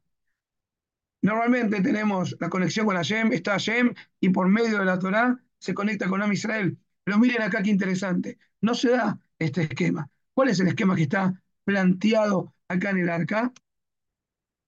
[1.22, 5.74] Normalmente tenemos la conexión con Hashem, está Hashem, y por medio de la Torá se
[5.74, 6.78] conecta con Am Israel.
[7.04, 8.38] Pero miren acá qué interesante.
[8.62, 10.10] No se da este esquema.
[10.34, 13.52] ¿Cuál es el esquema que está planteado acá en el arca?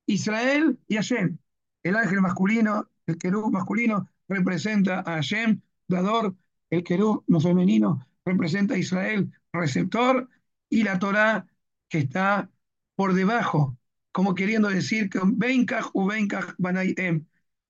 [0.06, 1.38] Israel y Hashem.
[1.84, 6.36] El ángel masculino, el querub masculino, representa a Hashem, dador,
[6.70, 10.30] el querub no femenino, representa a Israel, receptor,
[10.70, 11.48] y la Torá
[11.90, 12.50] que está
[12.96, 13.78] por debajo,
[14.12, 17.26] como queriendo decir que Benkaj u Benkaj Banayem.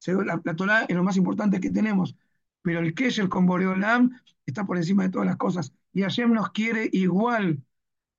[0.08, 2.16] La, la Torá es lo más importante que tenemos,
[2.62, 5.74] pero el Kesher con Boreolam está por encima de todas las cosas.
[5.94, 7.64] Y Hashem nos quiere igual,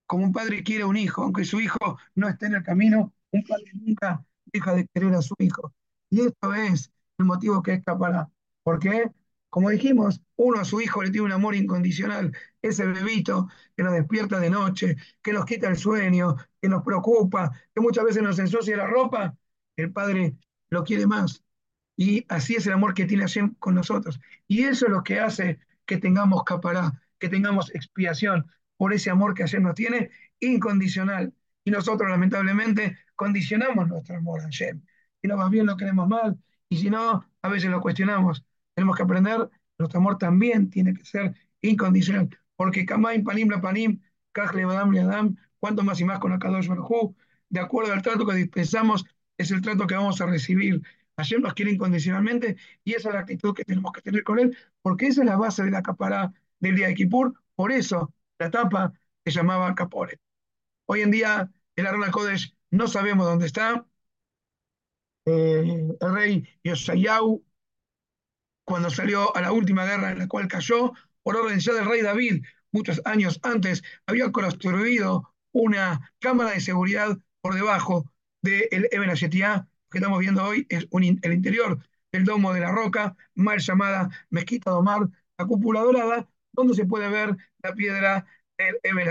[0.06, 3.12] como un padre quiere a un hijo, aunque su hijo no esté en el camino,
[3.32, 5.72] un padre nunca deja de querer a su hijo.
[6.10, 8.30] Y esto es el motivo que escapará.
[8.62, 9.10] ¿Por qué?
[9.52, 13.92] Como dijimos, uno a su hijo le tiene un amor incondicional, ese bebito que nos
[13.92, 18.38] despierta de noche, que nos quita el sueño, que nos preocupa, que muchas veces nos
[18.38, 19.36] ensucia la ropa,
[19.76, 20.36] el padre
[20.70, 21.44] lo quiere más.
[21.98, 24.18] Y así es el amor que tiene Hashem con nosotros.
[24.48, 29.34] Y eso es lo que hace que tengamos capará, que tengamos expiación por ese amor
[29.34, 30.08] que Hashem nos tiene,
[30.40, 31.34] incondicional.
[31.62, 34.80] Y nosotros, lamentablemente, condicionamos nuestro amor a Hashem.
[35.20, 36.38] Si no va bien, lo queremos mal.
[36.70, 38.46] Y si no, a veces lo cuestionamos.
[38.74, 42.30] Tenemos que aprender, nuestro amor también tiene que ser incondicional.
[42.56, 44.00] Porque Kamaim, Panim, La Panim,
[44.32, 47.14] Kajle, Badam, Adam, cuanto más y más con Akadosh Baruj
[47.48, 49.04] de acuerdo al trato que dispensamos,
[49.36, 50.82] es el trato que vamos a recibir.
[51.16, 54.56] Hashem nos quiere incondicionalmente y esa es la actitud que tenemos que tener con él,
[54.80, 57.34] porque esa es la base de la capará del día de Kippur.
[57.54, 58.92] Por eso la tapa
[59.24, 60.18] se llamaba Capore.
[60.86, 63.86] Hoy en día el Arona Kodesh no sabemos dónde está,
[65.24, 67.44] eh, el rey Yosayahu,
[68.64, 72.02] cuando salió a la última guerra en la cual cayó, por orden ya del rey
[72.02, 79.14] David, muchos años antes, había construido una cámara de seguridad por debajo del de Eben
[79.14, 81.78] que estamos viendo hoy, es el interior
[82.10, 87.08] del domo de la roca, mal llamada Mezquita Domar, la cúpula dorada, donde se puede
[87.08, 89.08] ver la piedra del Eben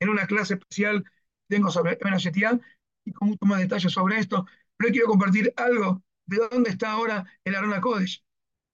[0.00, 1.04] En una clase especial
[1.48, 2.60] tengo sobre Eben
[3.04, 4.46] y con mucho más detalles sobre esto,
[4.76, 8.25] pero quiero compartir algo de dónde está ahora el Arona Kodesh.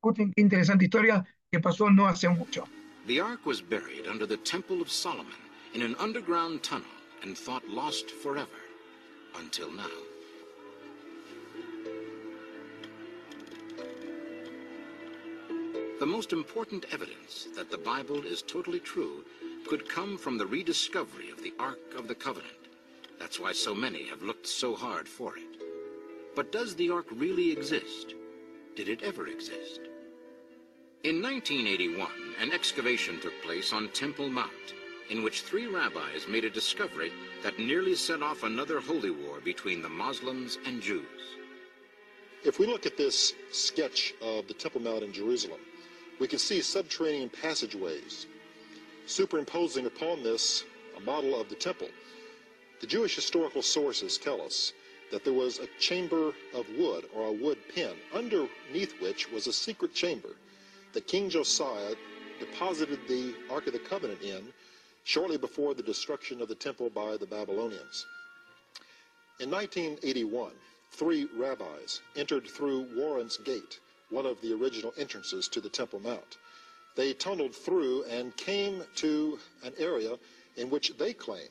[0.03, 2.67] Qué interesante historia que pasó no hace mucho.
[3.07, 5.41] The ark was buried under the Temple of Solomon
[5.75, 6.91] in an underground tunnel
[7.23, 8.49] and thought lost forever
[9.39, 9.89] until now.
[16.01, 19.25] The most important evidence that the Bible is totally true
[19.69, 22.69] could come from the rediscovery of the Ark of the Covenant.
[23.21, 25.63] That's why so many have looked so hard for it.
[26.35, 28.15] But does the Ark really exist?
[28.75, 29.92] Did it ever exist?
[31.05, 34.75] In 1981, an excavation took place on Temple Mount,
[35.11, 37.13] in which three rabbis made a discovery
[37.43, 41.35] that nearly set off another holy war between the Muslims and Jews.
[42.45, 45.59] If we look at this sketch of the Temple Mount in Jerusalem,
[46.21, 48.29] we can see subterranean passageways.
[49.07, 50.63] Superimposing upon this
[50.97, 51.89] a model of the temple.
[52.81, 54.73] The Jewish historical sources tell us
[55.11, 59.53] that there was a chamber of wood or a wood pen underneath which was a
[59.53, 60.37] secret chamber
[60.93, 61.95] that King Josiah
[62.39, 64.53] deposited the Ark of the Covenant in
[65.05, 68.07] shortly before the destruction of the temple by the Babylonians.
[69.41, 70.53] In 1981,
[70.93, 76.37] three rabbis entered through Warren's Gate, one of the original entrances to the Temple Mount.
[76.95, 80.19] They tunneled through and came to an area
[80.57, 81.49] in which they claim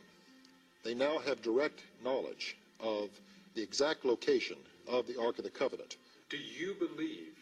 [0.84, 3.10] they now have direct knowledge of
[3.56, 5.98] the exact location of the Ark of the Covenant.
[6.30, 7.36] Do you believe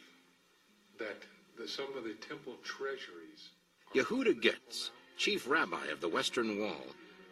[0.98, 1.24] that
[1.60, 3.50] the, some of the temple treasuries...
[3.94, 6.86] Yehuda Getz, chief rabbi of the Western Wall,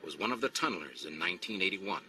[0.03, 2.01] was one of the tunnelers in 1981.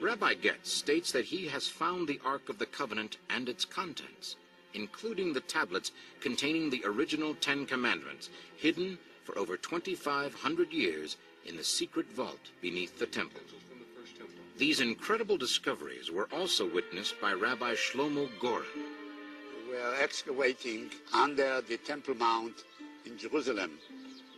[0.00, 4.36] Rabbi Getz states that he has found the Ark of the Covenant and its contents,
[4.74, 11.64] including the tablets containing the original Ten Commandments, hidden for over 2,500 years in the
[11.64, 13.40] secret vault beneath the temple.
[14.58, 18.64] These incredible discoveries were also witnessed by Rabbi Shlomo Goren.
[19.68, 22.64] We were excavating under the Temple Mount
[23.04, 23.72] in Jerusalem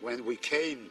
[0.01, 0.89] when we came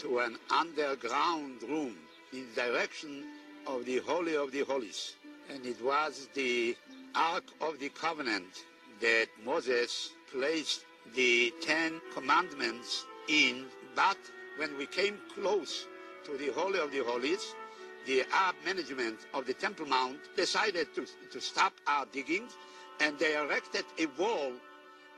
[0.00, 1.96] to an underground room
[2.34, 3.24] in the direction
[3.66, 5.14] of the Holy of the Holies.
[5.48, 6.76] And it was the
[7.14, 8.64] Ark of the Covenant
[9.00, 13.64] that Moses placed the Ten Commandments in,
[13.96, 14.18] but
[14.58, 15.86] when we came close
[16.26, 17.54] to the Holy of the Holies,
[18.08, 22.56] the Arab management of the Temple Mount decided to, to stop our diggings
[23.00, 24.52] and they erected a wall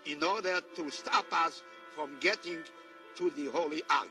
[0.07, 1.63] in order to stop us
[1.95, 2.59] from getting
[3.15, 4.11] to the Holy Ark.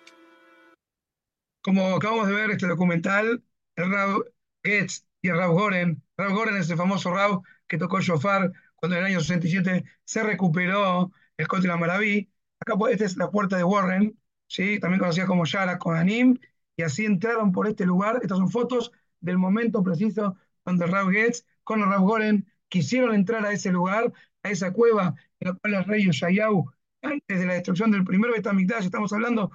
[1.61, 3.43] Como acabamos de ver este documental,
[3.75, 4.23] el Rab
[4.63, 8.95] Getz y el Rab Goren, Rab Goren es el famoso Rab que tocó shofar cuando
[8.95, 12.31] en el año 67 se recuperó el Kotel Maraví.
[12.61, 14.79] Acá pues, esta es la puerta de Warren, ¿sí?
[14.79, 16.39] también conocida como Yara Kohanim,
[16.79, 18.19] y así entraron por este lugar.
[18.21, 23.51] Estas son fotos del momento preciso donde Rab Getz con Rab Goren quisieron entrar a
[23.51, 24.13] ese lugar,
[24.43, 28.31] a esa cueva en la cual el rey Yoshayahu, antes de la destrucción del primer
[28.31, 29.51] Betamigdash, estamos hablando,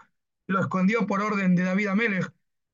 [0.46, 2.30] lo escondió por orden de David Amelech,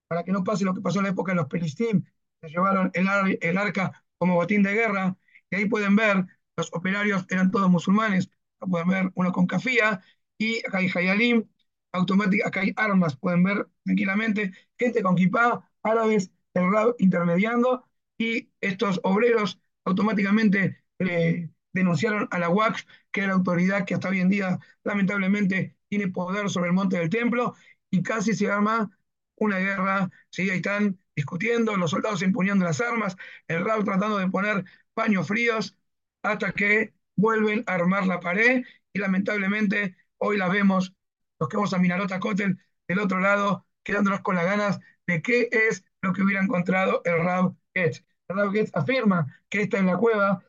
[0.09, 2.03] para que no pase lo que pasó en la época de los Pelistim,
[2.41, 5.17] que llevaron el, ar- el arca como botín de guerra,
[5.51, 10.01] y ahí pueden ver, los operarios eran todos musulmanes, pueden ver uno con kafía,
[10.39, 11.49] y hayalim,
[11.93, 17.85] automática, acá hay armas, pueden ver tranquilamente, gente con kipá, árabes, el rab intermediando,
[18.19, 24.09] y estos obreros automáticamente eh, denunciaron a la WACF, que es la autoridad que hasta
[24.09, 27.55] hoy en día lamentablemente tiene poder sobre el monte del templo,
[27.91, 28.91] y casi se arma
[29.37, 30.51] una guerra, ¿sí?
[30.51, 33.17] Ahí están discutiendo, los soldados empuñando las armas,
[33.49, 35.77] el RAB tratando de poner paños fríos,
[36.23, 40.95] hasta que vuelven a armar la pared, y lamentablemente hoy la vemos,
[41.41, 45.49] los que vamos a Minarota Kotel, del otro lado, quedándonos con las ganas de qué
[45.51, 48.05] es lo que hubiera encontrado el Rab Getz.
[48.29, 50.45] El Rab Getz afirma que esta es la cueva,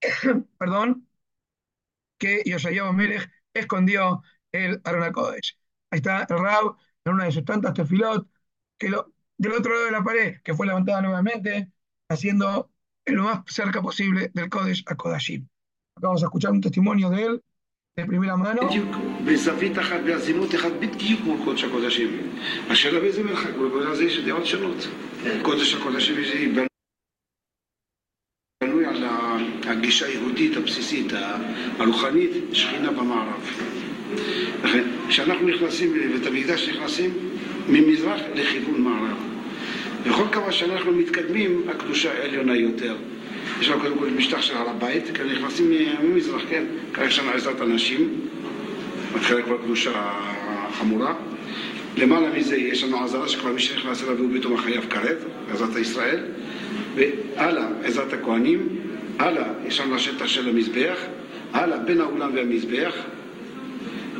[0.58, 1.08] perdón,
[2.18, 5.58] que Yoshayahu Melech escondió el Arona Kodesh.
[5.90, 8.28] Ahí está el Rab en una de sus tantas tefilot,
[8.78, 8.88] que
[9.38, 11.72] del otro lado de la pared, que fue levantada nuevamente,
[12.08, 12.70] haciendo
[13.06, 15.48] lo más cerca posible del Kodesh a Kodashim.
[15.96, 17.44] Acá vamos a escuchar un testimonio de él,
[17.98, 18.64] de primera mano.
[18.66, 22.08] בדיוק, בזווית אחת, בעצימות אחת, בדיוק כמו קודש הקודשים.
[22.70, 24.88] השאלה באיזה מרחק, ובגלל זה יש דעות שונות.
[25.42, 26.32] קודש הקודשים יש-
[28.64, 29.04] בנוי על
[29.66, 31.12] הגישה היהודית הבסיסית,
[31.78, 33.50] הרוחנית, שכינה במערב.
[34.64, 37.10] לכן, כשאנחנו נכנסים לבית המקדש, נכנסים
[37.68, 39.16] ממזרח לכיוון מערב.
[40.06, 42.96] בכל כמה שאנחנו מתקדמים, הקדושה העליונה יותר.
[43.60, 47.30] יש לנו קודם כל משטח של הר הבית, כאן נכנסים ממזרח, כן, כאן יש לנו
[47.30, 48.20] עזרת הנשים,
[49.14, 50.12] מתחילה כבר קדושה
[50.72, 51.14] חמורה.
[51.96, 55.16] למעלה מזה יש לנו עזרה שכבר מי שנכנס אליו הוא פתאום החייב קרב,
[55.52, 56.20] עזרת ישראל.
[56.94, 58.68] והלאה, עזרת הכהנים,
[59.18, 60.98] הלאה, יש לנו השטח של המזבח,
[61.52, 62.94] הלאה, בין האולם והמזבח,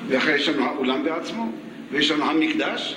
[0.08, 1.52] ואחרי יש לנו האולם בעצמו,
[1.90, 2.96] ויש לנו המקדש,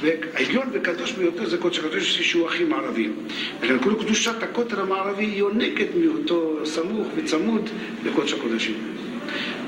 [0.00, 3.08] והעליון וקדוש ביותר זה קודש הקודש שהוא הכי מערבי.
[3.62, 7.70] לכן כל קדושת הכותל המערבי יונקת מאותו סמוך וצמוד
[8.04, 8.74] לקודש הקודשים.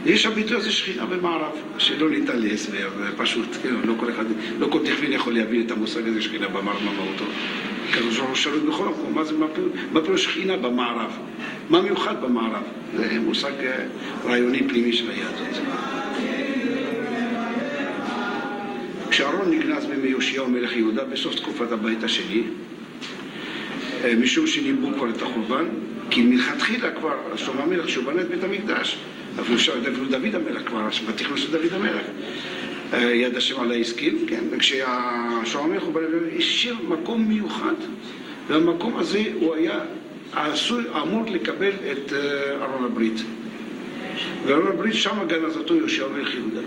[0.06, 4.24] יש הביטוי הזה שכינה במערב, שלא ניתן להסבר, פשוט, כן, לא כל אחד,
[4.58, 7.24] לא כל תכווין יכול להבין את המושג הזה שכינה במערב, מה מהותו.
[7.92, 9.34] כזו שהוא שלט בכל מקום, מה זה,
[9.92, 11.10] מה שכינה במערב?
[11.70, 12.62] מה מיוחד במערב?
[12.96, 13.84] זה מושג אה,
[14.24, 16.01] רעיוני פנימי של היהדות.
[19.12, 22.42] כשאהרון נגנז בימי יאשיהו מלך יהודה בסוף תקופת הבית השני,
[24.04, 25.64] אה, משום שניבאו כבר את החורבן,
[26.10, 28.98] כי מלכתחילה כבר שלמה המלך, כשהוא בנה את בית המקדש,
[29.40, 29.58] אפילו
[30.10, 32.02] דוד המלך כבר, בתכנון של דוד המלך,
[32.92, 34.44] אה, יד השם עלי הסכים, כן,
[35.64, 36.06] המלך הוא בנה,
[36.38, 37.74] השאיר מקום מיוחד,
[38.48, 39.78] והמקום הזה הוא היה
[40.32, 43.22] עשוי, אמור לקבל את אה, ארון הברית.
[44.46, 46.60] וארון הברית שם גנזתו יהושע מלך יהודה.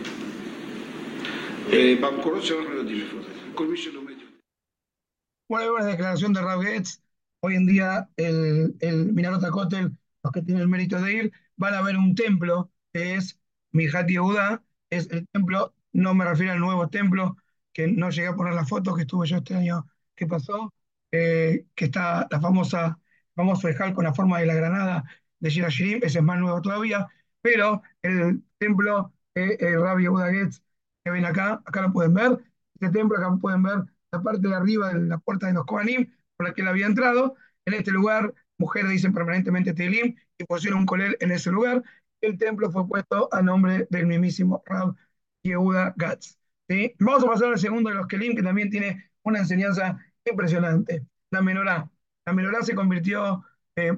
[5.47, 7.01] Bueno, hay una declaración de Rav Getz.
[7.39, 11.73] Hoy en día, el, el Minarota Kotel, los que tienen el mérito de ir, van
[11.73, 13.39] a ver un templo que es
[13.71, 17.37] Mijat Yehuda, es el templo, no me refiero al nuevo templo,
[17.73, 20.73] que no llegué a poner la foto que estuve yo este año que pasó,
[21.11, 22.99] eh, que está la famosa,
[23.35, 25.03] famoso ejal con la forma de la granada
[25.39, 27.07] de Shira Shirim, ese es más nuevo todavía,
[27.41, 30.61] pero el templo eh, eh, Yehuda Getz,
[31.05, 32.39] que ven acá, acá lo pueden ver,
[32.73, 36.11] este templo acá pueden ver la parte de arriba de la puerta de los Kohanim,
[36.35, 37.35] por la que él había entrado.
[37.65, 41.83] En este lugar, mujeres dicen permanentemente Telim y pusieron un colel en ese lugar.
[42.21, 44.95] El templo fue puesto a nombre del mismísimo Rab
[45.43, 46.37] Yehuda Gatz.
[46.67, 46.95] ¿sí?
[46.99, 51.05] Vamos a pasar al segundo de los Kelim, que también tiene una enseñanza impresionante.
[51.31, 51.89] La menorá.
[52.25, 53.43] La menorá se convirtió
[53.75, 53.95] eh,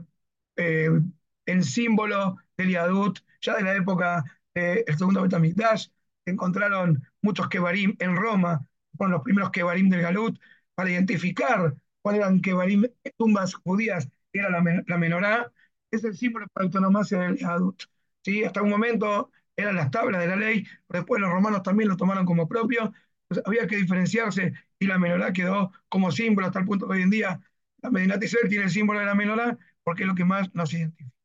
[0.58, 0.90] eh,
[1.46, 5.88] en símbolo del Yadut, ya de la época del segundo Betamikdash.
[6.32, 8.66] Encontraron muchos Kebarim en Roma,
[8.98, 10.40] fueron los primeros Kebarim del Galut,
[10.76, 12.84] para identificar cuáles eran Kebarim,
[13.18, 15.52] tumbas judías, era la, men- la menorá,
[15.92, 17.84] es el símbolo para autonomacia del Yadut.
[18.24, 18.44] ¿sí?
[18.44, 22.26] Hasta un momento eran las tablas de la ley, después los romanos también lo tomaron
[22.26, 22.94] como propio,
[23.46, 27.10] había que diferenciarse y la menorá quedó como símbolo hasta el punto que hoy en
[27.10, 27.40] día
[27.82, 30.74] la Medinat Israel tiene el símbolo de la menorá porque es lo que más nos
[30.74, 31.17] identifica.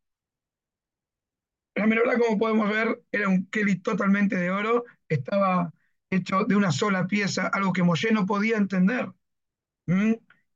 [1.75, 5.73] La menorá, como podemos ver, era un keli totalmente de oro, estaba
[6.11, 9.11] hecho de una sola pieza, algo que Moshe no podía entender.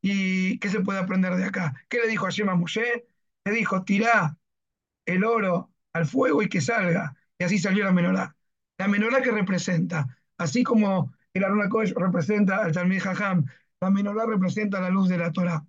[0.01, 1.75] ¿Y qué se puede aprender de acá?
[1.89, 3.07] ¿Qué le dijo a Shema Moshe?
[3.45, 4.39] Le dijo, tirá
[5.07, 7.17] el oro al fuego y que salga.
[7.39, 8.37] Y así salió la menorá.
[8.79, 10.07] La menorá que representa,
[10.39, 13.47] así como el Arona Kodesh representa al Talmud Jajam,
[13.81, 15.65] la menorá representa la luz de la Torah.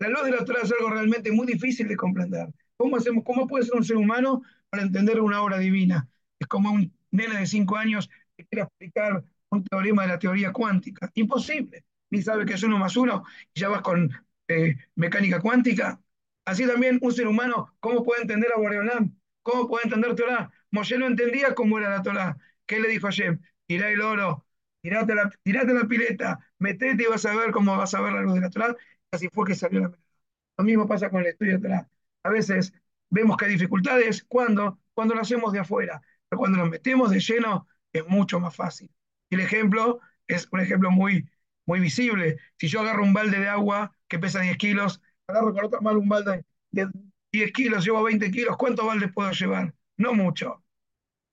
[0.00, 2.48] La luz de la Torah es algo realmente muy difícil de comprender.
[2.82, 6.08] ¿Cómo, hacemos, ¿Cómo puede ser un ser humano para entender una obra divina?
[6.40, 10.50] Es como un nene de cinco años que quiere explicar un teorema de la teoría
[10.52, 11.08] cuántica.
[11.14, 11.84] Imposible.
[12.10, 13.22] Ni sabe que es uno más uno
[13.54, 14.10] y ya vas con
[14.48, 16.00] eh, mecánica cuántica.
[16.44, 19.16] Así también un ser humano, ¿cómo puede entender a Boreolam?
[19.42, 20.50] ¿Cómo puede entender Torah?
[20.72, 22.36] Moshe no entendía cómo era la Torah.
[22.66, 23.40] ¿Qué le dijo a Hashem?
[23.66, 24.44] Tirá el oro,
[24.82, 28.22] tirate la, tirate la pileta, metete y vas a ver cómo vas a ver la
[28.22, 28.76] luz de la Torah.
[29.12, 29.92] Así fue que salió la.
[30.58, 31.88] Lo mismo pasa con el estudio de Torah.
[32.24, 32.72] A veces
[33.10, 37.20] vemos que hay dificultades cuando, cuando lo hacemos de afuera, pero cuando nos metemos de
[37.20, 38.90] lleno es mucho más fácil.
[39.30, 41.28] El ejemplo es un ejemplo muy,
[41.66, 42.38] muy visible.
[42.58, 45.98] Si yo agarro un balde de agua que pesa 10 kilos, agarro con otra mano
[45.98, 46.88] un balde de
[47.32, 49.74] 10 kilos, llevo 20 kilos, ¿cuántos baldes puedo llevar?
[49.96, 50.62] No mucho.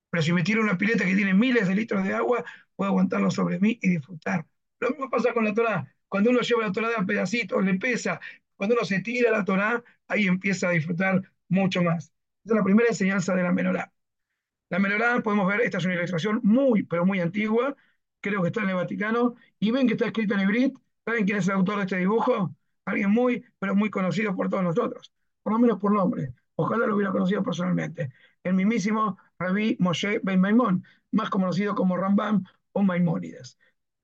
[0.10, 2.44] Pero si me tiro una pileta que tiene miles de litros de agua,
[2.76, 4.46] puedo aguantarlo sobre mí y disfrutar.
[4.80, 5.94] Lo mismo pasa con la Torah.
[6.08, 8.20] Cuando uno lleva la Torah de a pedacitos, le pesa.
[8.56, 12.12] Cuando uno se tira la Torah, ahí empieza a disfrutar mucho más.
[12.44, 13.94] Esa es la primera enseñanza de la menorá.
[14.70, 17.76] La menorá, podemos ver, esta es una ilustración muy, pero muy antigua,
[18.22, 20.78] creo que está en el Vaticano, y ven que está escrito en hebrit.
[21.06, 22.54] ¿Saben quién es el autor de este dibujo?
[22.86, 26.34] Alguien muy, pero muy conocido por todos nosotros, por lo menos por nombre.
[26.56, 28.12] Ojalá lo hubiera conocido personalmente.
[28.44, 32.44] El mismísimo Rabbi Moshe Ben Maimón, más conocido como Rambam
[32.74, 33.58] o Maimónides.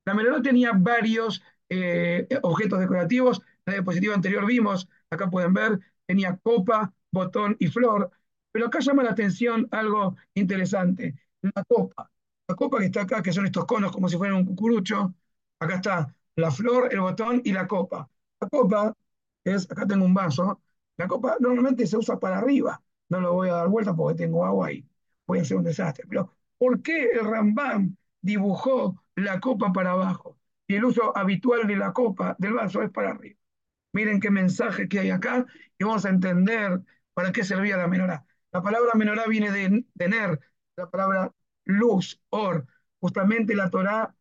[0.06, 3.42] La menorá tenía varios eh, objetos decorativos.
[3.66, 8.12] En la diapositiva anterior vimos, acá pueden ver, tenía copa, botón y flor.
[8.52, 12.12] Pero acá llama la atención algo interesante, la copa.
[12.48, 15.14] La copa que está acá, que son estos conos como si fueran un cucurucho.
[15.60, 18.10] Acá está la flor, el botón y la copa.
[18.40, 18.94] La copa
[19.44, 20.62] es, acá tengo un vaso,
[20.98, 22.82] la copa normalmente se usa para arriba.
[23.10, 24.88] No lo voy a dar vuelta porque tengo agua ahí.
[25.28, 26.06] Voy a hacer un desastre.
[26.08, 30.38] Pero, ¿por qué el Rambam dibujó la copa para abajo?
[30.68, 33.38] Y el uso habitual de la copa, del vaso, es para arriba.
[33.96, 35.46] Miren qué mensaje que hay acá
[35.78, 36.82] y vamos a entender
[37.14, 38.26] para qué servía la menorá.
[38.52, 40.38] La palabra menorá viene de tener,
[40.76, 41.32] la palabra
[41.64, 42.68] luz, or.
[43.00, 44.14] Justamente la Torá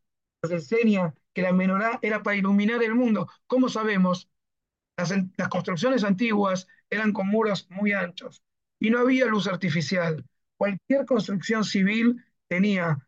[0.42, 3.28] nos enseña que la menorá era para iluminar el mundo.
[3.48, 4.28] ¿Cómo sabemos?
[4.96, 8.44] Las, las construcciones antiguas eran con muros muy anchos
[8.78, 10.24] y no había luz artificial.
[10.56, 12.98] Cualquier construcción civil tenía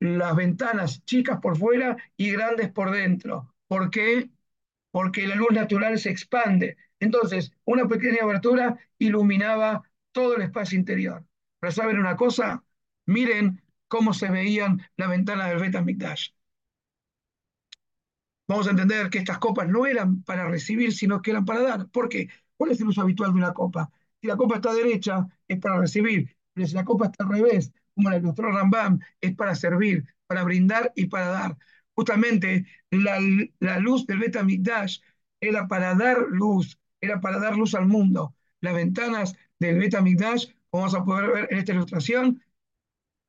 [0.00, 3.54] las ventanas chicas por fuera y grandes por dentro.
[3.68, 4.30] ¿Por qué?
[4.94, 6.76] Porque la luz natural se expande.
[7.00, 9.82] Entonces, una pequeña abertura iluminaba
[10.12, 11.26] todo el espacio interior.
[11.58, 12.62] Pero ¿saben una cosa?
[13.04, 16.28] Miren cómo se veían las ventanas del Bet Mikdash.
[18.46, 21.88] Vamos a entender que estas copas no eran para recibir, sino que eran para dar.
[21.88, 22.28] ¿Por qué?
[22.56, 23.90] ¿Cuál es el uso habitual de una copa?
[24.20, 27.72] Si la copa está derecha, es para recibir, pero si la copa está al revés,
[27.96, 31.58] como la ilustró Rambam, es para servir, para brindar y para dar.
[31.94, 33.20] Justamente la,
[33.80, 34.98] luz del Bet Mikdash
[35.40, 38.34] era para dar luz, era para dar luz al mundo.
[38.60, 42.42] Las ventanas del Bet Mikdash, como vamos a poder ver en esta ilustración,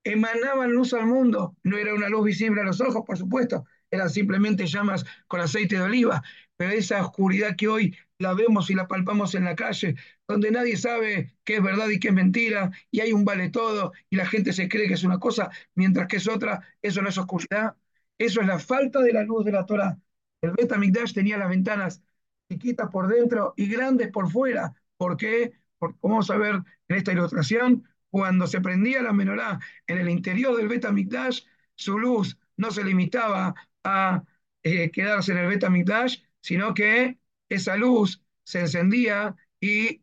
[0.04, 1.58] emanaban luz al mundo.
[1.64, 5.76] No era una luz visible a los ojos, por supuesto, eran simplemente llamas con aceite
[5.76, 6.24] de oliva,
[6.58, 9.96] pero esa oscuridad que hoy la vemos y la palpamos en la calle,
[10.28, 13.92] donde nadie sabe qué es verdad y qué es mentira, y hay un vale todo,
[14.10, 17.10] y la gente se cree que es una cosa, mientras que es otra, eso no
[17.10, 17.76] es oscuridad,
[18.18, 19.98] eso es la falta de la luz de la Torah.
[20.42, 22.04] El Bet Mikdash tenía las ventanas
[22.50, 24.74] chiquitas por dentro y grandes por fuera.
[24.98, 25.54] ¿Por qué?
[25.78, 26.56] Porque vamos a ver
[26.88, 31.42] en esta ilustración, cuando se prendía la menorá en el interior del Bet Mikdash,
[31.76, 33.54] su luz no se limitaba
[33.84, 34.24] a
[34.64, 40.02] eh, quedarse en el Bet Mikdash, sino que esa luz se encendía y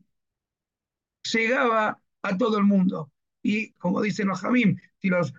[1.32, 3.10] llegaba a todo el mundo.
[3.42, 4.42] Y como dicen los
[5.00, 5.34] si los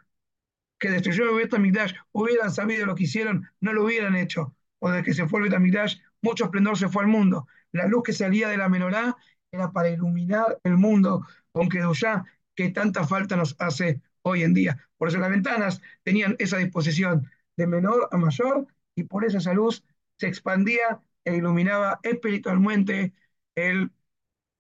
[0.84, 4.54] que destruyeron el Betamigdash hubieran sabido lo que hicieron, no lo hubieran hecho.
[4.80, 7.48] O de que se fue el Betamigdash, mucho esplendor se fue al mundo.
[7.72, 9.16] La luz que salía de la menorá
[9.50, 14.78] era para iluminar el mundo con ya que tanta falta nos hace hoy en día.
[14.98, 19.54] Por eso las ventanas tenían esa disposición de menor a mayor y por eso esa
[19.54, 19.86] luz
[20.18, 23.14] se expandía e iluminaba espiritualmente
[23.56, 23.90] el,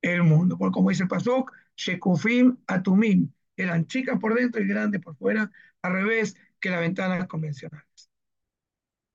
[0.01, 0.57] el mundo.
[0.57, 5.51] Porque como dice el Pasuk, Shekufim Atumim, eran chicas por dentro y grandes por fuera,
[5.83, 8.09] al revés que las ventanas convencionales.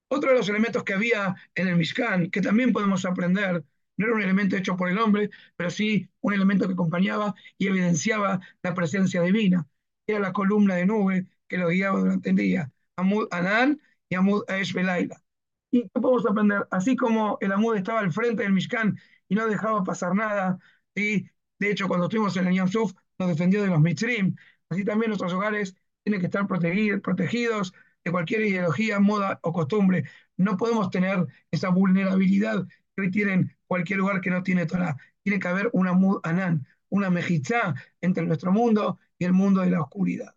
[0.08, 3.64] Otro de los elementos que había en el Mishkan, que también podemos aprender,
[3.96, 7.66] no era un elemento hecho por el hombre, pero sí un elemento que acompañaba y
[7.66, 9.66] evidenciaba la presencia divina.
[10.06, 14.44] Era la columna de nube que lo guiaba durante el día, Amud Anan y Amud
[14.48, 15.22] Aesh Belaila.
[15.70, 16.66] ¿Y qué podemos aprender?
[16.70, 18.98] Así como el Amud estaba al frente del Mishkan
[19.28, 20.58] y no dejaba pasar nada,
[20.94, 21.24] y
[21.58, 24.36] de hecho cuando estuvimos en el Yam Suf nos defendió de los Mitzrim,
[24.70, 25.74] así también nuestros hogares
[26.08, 30.04] tienen que estar protegidos de cualquier ideología, moda o costumbre.
[30.38, 34.96] No podemos tener esa vulnerabilidad que hoy tienen cualquier lugar que no tiene Torah.
[35.22, 39.68] Tiene que haber una mud anán, una mejizá entre nuestro mundo y el mundo de
[39.70, 40.34] la oscuridad.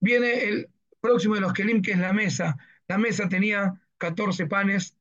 [0.00, 0.68] Viene el
[1.00, 2.58] próximo de los Kelim, que es la mesa.
[2.88, 4.98] La mesa tenía 14 panes,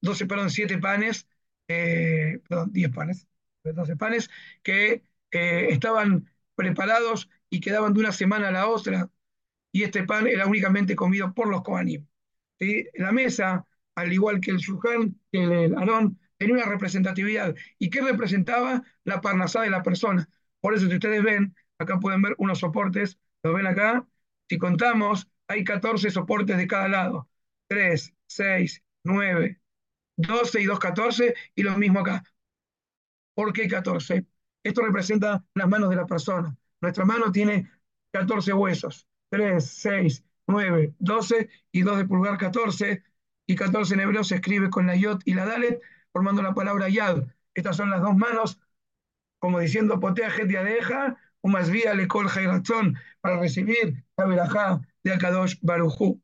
[0.00, 1.26] 12, perdón, 7 panes,
[1.68, 3.26] eh, perdón, 10 panes,
[3.64, 4.30] 12 panes,
[4.62, 5.02] que
[5.32, 9.08] eh, estaban preparados y quedaban de una semana a la otra,
[9.72, 12.06] y este pan era únicamente comido por los Kohanim.
[12.94, 17.54] La mesa, al igual que el Shulchan, que el Aarón, tenía una representatividad.
[17.78, 18.82] ¿Y qué representaba?
[19.04, 20.28] La parnasá de la persona.
[20.60, 24.06] Por eso, si ustedes ven, acá pueden ver unos soportes, lo ven acá,
[24.48, 27.28] si contamos, hay 14 soportes de cada lado.
[27.68, 29.60] 3, 6, 9,
[30.16, 32.24] 12 y 2, 14, y lo mismo acá.
[33.34, 34.26] ¿Por qué 14?
[34.64, 36.56] Esto representa las manos de la persona.
[36.84, 37.70] Nuestra mano tiene
[38.12, 39.08] 14 huesos.
[39.30, 43.02] 3, 6, 9, 12 y 2 de pulgar 14.
[43.46, 45.80] Y 14 en hebreo se escribe con la yod y la dalet,
[46.12, 47.24] formando la palabra yad.
[47.54, 48.60] Estas son las dos manos,
[49.38, 55.14] como diciendo potea de adeja, umas vía le col razón para recibir la verajá de
[55.14, 56.20] Akadosh Barujú.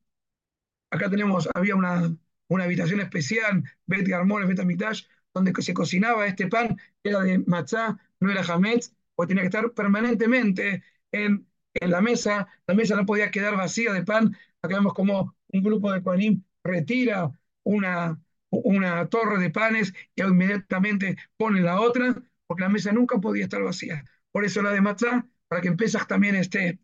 [0.90, 2.14] Acá tenemos, había una,
[2.48, 7.98] una habitación especial, Bet Garmón, Bet Amitash, donde se cocinaba este pan, era de matzá,
[8.20, 11.46] no era hametz, porque tenía que estar permanentemente en,
[11.82, 12.48] la mesa.
[12.66, 14.34] La mesa no podía quedar vacía de pan.
[14.62, 17.30] Acá vemos como un grupo de Koanim retira
[17.62, 18.18] una,
[18.48, 22.16] una torre de panes y inmediatamente pone la otra,
[22.46, 24.02] porque la mesa nunca podía estar vacía.
[24.32, 25.76] Por eso la de matzá, para que en
[26.08, 26.78] también esté.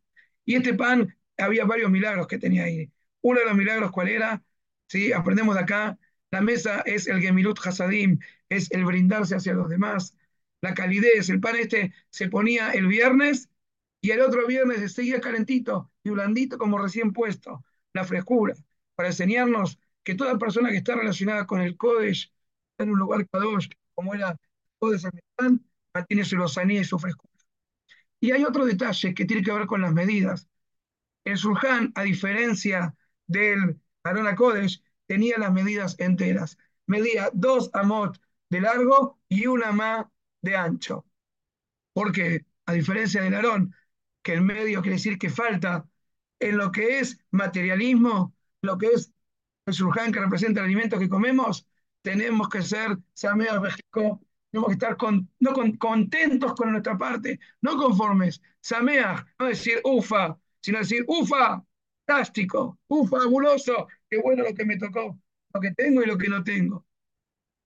[0.45, 2.93] Y este pan, había varios milagros que tenía ahí.
[3.23, 4.45] Uno de los milagros, ¿cuál era?
[4.89, 5.11] ¿Sí?
[5.11, 5.99] Aprendemos de acá,
[6.31, 8.19] la mesa es el Gemilut Hasadim,
[8.51, 10.16] es el brindarse hacia los demás.
[10.67, 13.49] La calidez, el pan este se ponía el viernes
[14.01, 17.65] y el otro viernes seguía calentito y blandito como recién puesto.
[17.93, 18.53] La frescura,
[18.97, 22.33] para enseñarnos que toda persona que está relacionada con el Kodesh,
[22.79, 24.37] en un lugar Kadosh, como era
[24.81, 25.05] Kodesh
[25.95, 27.33] mantiene su lozanía y su frescura.
[28.19, 30.49] Y hay otro detalle que tiene que ver con las medidas.
[31.23, 32.93] El Surjan, a diferencia
[33.29, 36.59] del Arona Kodesh, tenía las medidas enteras.
[36.87, 40.07] Medía dos amot de largo y una más
[40.47, 41.05] de ancho.
[41.93, 43.75] Porque, a diferencia del Aarón,
[44.23, 45.87] que el medio quiere decir que falta
[46.41, 49.13] en lo que es materialismo, lo que es
[49.67, 51.69] el surján que representa el alimento que comemos,
[52.03, 54.21] tenemos que ser Sameos México
[54.51, 54.97] tenemos que estar
[55.41, 58.41] no contentos con nuestra parte, no conformes.
[58.61, 61.63] Sameach, no decir ufa, sino decir ufa,
[62.07, 65.21] fantástico, ufa, fabuloso, qué bueno lo que me tocó,
[65.53, 66.87] lo que tengo y lo que no tengo.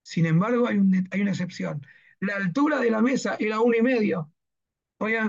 [0.03, 0.79] Sin embargo, hay,
[1.11, 1.85] hay una excepción.
[2.21, 4.31] La altura de la mesa era uno y medio.
[4.99, 5.19] Oye,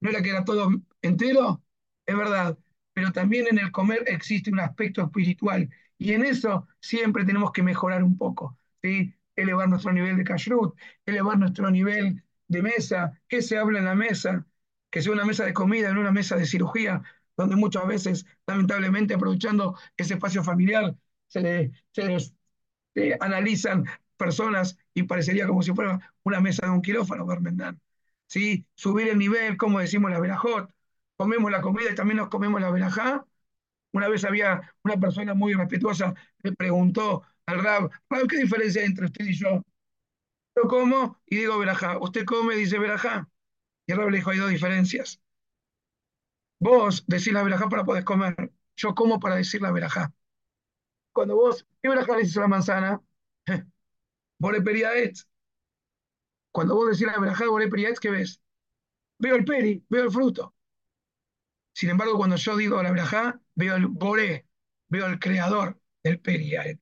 [0.00, 0.70] no era que era todo
[1.02, 1.62] entero,
[2.06, 2.58] es verdad,
[2.92, 7.62] pero también en el comer existe un aspecto espiritual y en eso siempre tenemos que
[7.62, 8.58] mejorar un poco.
[8.82, 9.14] ¿sí?
[9.36, 10.74] elevar nuestro nivel de kashrut,
[11.06, 14.46] elevar nuestro nivel de mesa, qué se habla en la mesa,
[14.90, 17.02] que sea una mesa de comida, en una mesa de cirugía,
[17.36, 21.72] donde muchas veces, lamentablemente, aprovechando ese espacio familiar, se,
[23.20, 23.84] analizan
[24.16, 27.80] personas y parecería como si fuera una mesa de un quirófano, Barmendán.
[28.26, 28.66] ¿Sí?
[28.74, 30.70] Subir el nivel, como decimos la verajot,
[31.16, 33.26] comemos la comida y también nos comemos la verajá.
[33.92, 37.90] Una vez había una persona muy respetuosa, le preguntó al Rab,
[38.28, 39.62] ¿qué diferencia hay entre usted y yo?
[40.56, 41.98] Yo como y digo verajá.
[41.98, 43.28] Usted come y dice verajá.
[43.86, 45.20] Y el Rab le dijo, hay dos diferencias.
[46.58, 48.52] Vos decís la verajá para poder comer.
[48.76, 50.12] Yo como para decir la verajá.
[51.12, 53.02] Cuando vos, ¿qué verajá le dices a la manzana?
[54.40, 55.12] Le
[56.52, 58.40] Cuando vos decís la verajá, vos le ¿qué ves?
[59.18, 60.54] Veo el peri, veo el fruto.
[61.72, 64.46] Sin embargo, cuando yo digo la verajá, veo el boré,
[64.88, 66.80] veo el creador del periaet.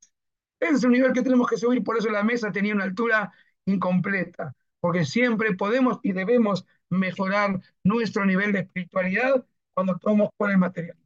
[0.61, 3.33] Ese es un nivel que tenemos que subir, por eso la mesa tenía una altura
[3.65, 9.45] incompleta, porque siempre podemos y debemos mejorar nuestro nivel de espiritualidad
[9.75, 10.99] cuando actuamos con el material.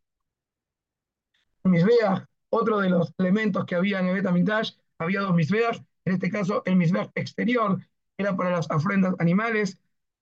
[1.64, 6.30] Misbeach, otro de los elementos que había en el Betamigdash, había dos misbeach, en este
[6.30, 7.78] caso el misbeach exterior
[8.16, 9.78] era para las ofrendas animales,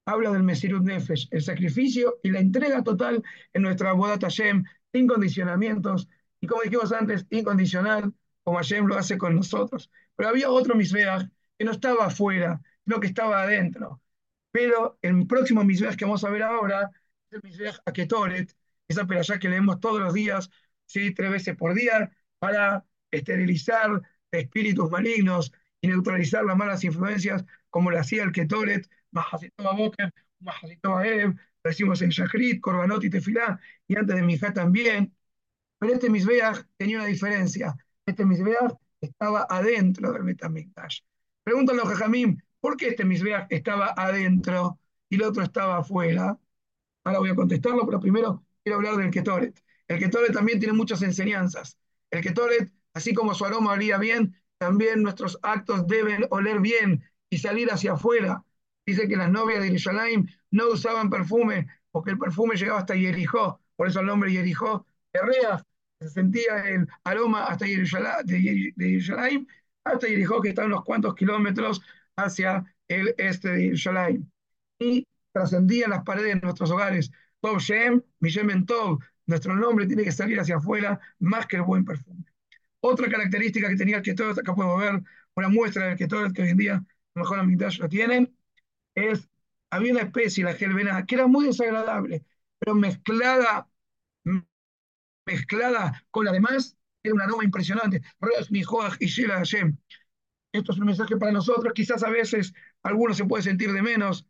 [0.07, 3.22] habla del Mesirut Nefesh, el sacrificio y la entrega total
[3.53, 6.09] en nuestra boda Tashem, sin condicionamientos
[6.41, 8.12] y como dijimos antes, incondicional,
[8.43, 9.91] como Hashem lo hace con nosotros.
[10.14, 11.26] Pero había otro Misbeach
[11.59, 14.03] que no estaba afuera, sino que estaba adentro.
[14.51, 16.91] Pero el próximo Misbeach que vamos a ver ahora
[17.30, 18.55] es el Misbeach Aketoret,
[18.89, 20.51] esa perashá que leemos todos los días,
[20.85, 21.14] ¿sí?
[21.14, 25.51] tres veces por día, para esterilizar espíritus malignos
[25.85, 31.68] y neutralizar las malas influencias, como lo hacía el Ketoret, Mahasitova Boker, Mahasitova Ev, lo
[31.68, 35.14] decimos en Shachrit, Korbanot y Tefilá, y antes de Mijá también.
[35.78, 37.76] Pero este Misbeach tenía una diferencia.
[38.07, 41.01] Este Misbeach estaba adentro del Betamikdash.
[41.43, 44.80] Pregúntale a Jajamim, ¿por qué este Misbeach estaba adentro
[45.11, 46.39] y el otro estaba afuera?
[47.05, 49.62] Ahora voy a contestarlo, pero primero quiero hablar del Ketoret.
[49.87, 51.78] El Ketoret también tiene muchas enseñanzas.
[52.11, 57.38] El Ketoret, así como su aroma olía bien, también nuestros actos deben oler bien y
[57.38, 58.42] salir hacia afuera.
[58.86, 63.61] Dice que las novias de Jerusalén no usaban perfume porque el perfume llegaba hasta Jericó,
[63.76, 65.64] por eso el nombre Jericó, Herreas,
[66.00, 69.46] se sentía el aroma hasta Jerusalén,
[69.84, 71.80] hasta Jericó, que está unos cuantos kilómetros
[72.16, 74.30] hacia el este de Jerusalén.
[74.78, 77.11] Y trascendían las paredes de nuestros hogares.
[77.40, 81.84] Tov Shem, Mishem Tov, nuestro nombre tiene que salir hacia afuera más que el buen
[81.84, 82.24] perfume.
[82.87, 85.03] Otra característica que tenía el Ketoret, acá podemos ver
[85.37, 88.37] una muestra del Ketoret que hoy en día mejor la lo tienen,
[88.95, 89.28] es,
[89.70, 92.26] había una especie, la gelbenada, que era muy desagradable,
[92.59, 93.68] pero mezclada,
[95.26, 98.03] mezclada con la demás, era un aroma impresionante.
[100.53, 104.26] Esto es un mensaje para nosotros, quizás a veces alguno se puede sentir de menos,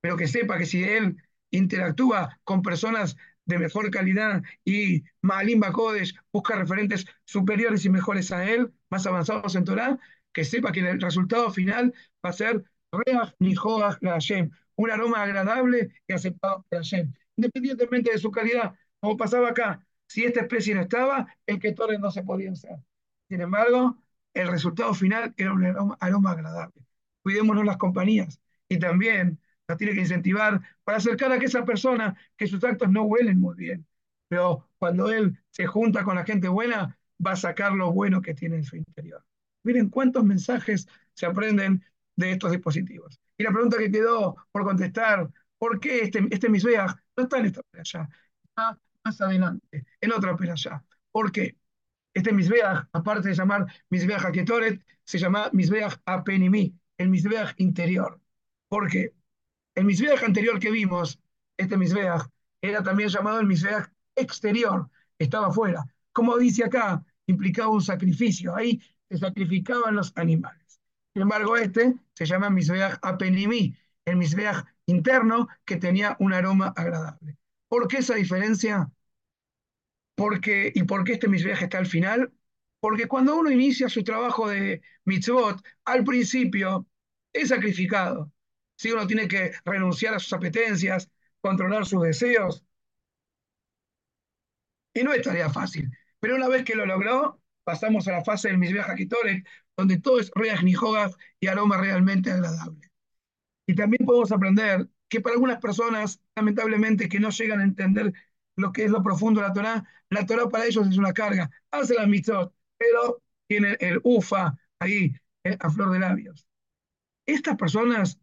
[0.00, 1.16] pero que sepa que si él
[1.50, 3.16] interactúa con personas
[3.46, 9.54] de mejor calidad y Maalim Bakodesh busca referentes superiores y mejores a él, más avanzados
[9.54, 9.98] en Torah,
[10.32, 13.34] que sepa que el resultado final va a ser Reach
[14.02, 19.86] Hashem, un aroma agradable y aceptado por Hashem, independientemente de su calidad, como pasaba acá.
[20.06, 22.78] Si esta especie no estaba, el que torre no se podía usar.
[23.28, 23.98] Sin embargo,
[24.34, 26.82] el resultado final era un aroma agradable.
[27.22, 32.46] Cuidémonos las compañías y también la tiene que incentivar para acercar a esa persona que
[32.46, 33.86] sus actos no huelen muy bien.
[34.28, 38.34] Pero cuando él se junta con la gente buena, va a sacar lo bueno que
[38.34, 39.24] tiene en su interior.
[39.62, 41.84] Miren cuántos mensajes se aprenden
[42.16, 43.20] de estos dispositivos.
[43.36, 47.46] Y la pregunta que quedó por contestar, ¿por qué este, este Misbeach no está en
[47.46, 48.08] esta playa?
[48.44, 50.84] Está más adelante, en otra playa.
[51.10, 51.56] ¿Por qué?
[52.14, 58.20] Este Misbeach, aparte de llamar Misbeach Aketoret, se llama Misbeach Apenimi, el Misbeach interior.
[58.68, 59.12] ¿Por qué?
[59.74, 61.18] El Misbeach anterior que vimos,
[61.56, 62.22] este Misbeach,
[62.60, 65.84] era también llamado el Misbeach exterior, estaba afuera.
[66.12, 70.80] Como dice acá, implicaba un sacrificio, ahí se sacrificaban los animales.
[71.12, 77.36] Sin embargo, este se llama Misbeach Apenimi, el Misbeach interno que tenía un aroma agradable.
[77.68, 78.90] ¿Por qué esa diferencia?
[80.14, 82.32] Porque, ¿Y por qué este Misbeach está al final?
[82.80, 86.86] Porque cuando uno inicia su trabajo de mitzvot, al principio
[87.32, 88.30] es sacrificado.
[88.76, 91.10] Si uno tiene que renunciar a sus apetencias,
[91.40, 92.64] controlar sus deseos.
[94.92, 95.90] Y no es tarea fácil.
[96.20, 99.44] Pero una vez que lo logró, pasamos a la fase del Misbeach Akitoret,
[99.76, 100.62] donde todo es reaj
[101.40, 102.90] y aroma realmente agradable.
[103.66, 108.12] Y también podemos aprender que para algunas personas, lamentablemente, que no llegan a entender
[108.56, 111.50] lo que es lo profundo de la Torah, la Torah para ellos es una carga.
[111.70, 115.12] Hace la mitzvot, pero tienen el ufa ahí,
[115.44, 116.46] eh, a flor de labios.
[117.26, 118.18] Estas personas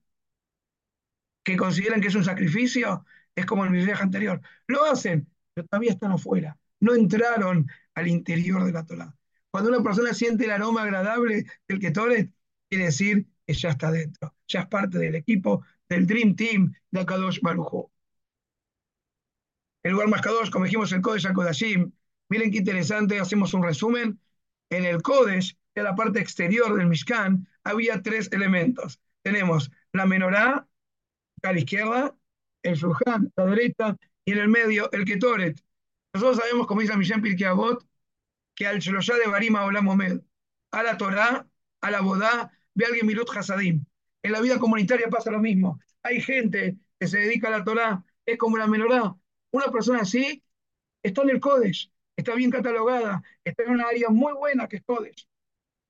[1.44, 4.42] que consideran que es un sacrificio, es como el viaje anterior.
[4.68, 6.58] Lo hacen, pero todavía están afuera.
[6.80, 9.16] No entraron al interior de la Torah.
[9.52, 12.32] Cuando una persona siente el aroma agradable del Ketoret,
[12.70, 17.02] quiere decir que ya está dentro, ya es parte del equipo, del Dream Team de
[17.02, 17.92] Akadosh Barujo.
[19.84, 21.92] El lugar más Kadosh, como dijimos, el Kodesh Akodashim.
[22.30, 24.20] Miren qué interesante, hacemos un resumen.
[24.70, 29.02] En el Kodesh, en la parte exterior del Mishkan, había tres elementos.
[29.22, 30.68] Tenemos la menorá,
[31.44, 32.16] a la izquierda,
[32.64, 35.60] el Shulchan, a la derecha, y en el medio el Ketoret.
[36.14, 37.86] Nosotros sabemos, como dice Mishan Pirkei Avot,
[38.56, 40.22] que al Shloshá de Barima Olam Omed,
[40.72, 41.48] a la Torah,
[41.82, 43.86] a la Bodá, ve alguien Milut Hasadim.
[44.24, 45.80] En la vida comunitaria pasa lo mismo.
[46.04, 49.16] Hay gente que se dedica a la Torah, es como la menorá.
[49.52, 50.44] Una persona así
[51.04, 54.84] está en el Kodesh, está bien catalogada, está en una área muy buena que es
[54.84, 55.28] Kodesh.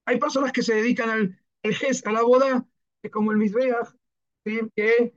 [0.06, 2.66] Hay personas que se dedican al el GES, a la boda,
[3.04, 3.90] es como el Mizbeach,
[4.44, 5.14] que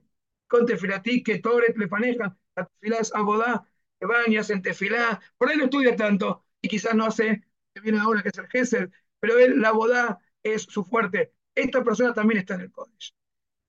[0.54, 3.66] con tefilatí, que Toret le paneja, la tefilá es abodá,
[3.98, 7.42] que bañas en tefilá, por ahí no estudia tanto, y quizás no hace
[7.74, 11.32] que viene ahora, que es el Gesel, pero él, la boda es su fuerte.
[11.54, 13.14] Esta persona también está en el Kodesh.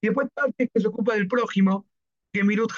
[0.02, 1.88] Y después parte que se ocupa del prójimo,
[2.32, 2.72] que Mirut.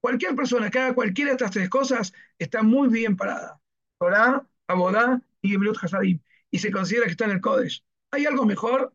[0.00, 3.60] Cualquier persona que haga cualquiera de estas tres cosas está muy bien parada.
[3.98, 6.20] Torah, Abodá y Gemilut Hasadim.
[6.50, 7.84] Y se considera que está en el Kodesh.
[8.10, 8.94] ¿Hay algo mejor?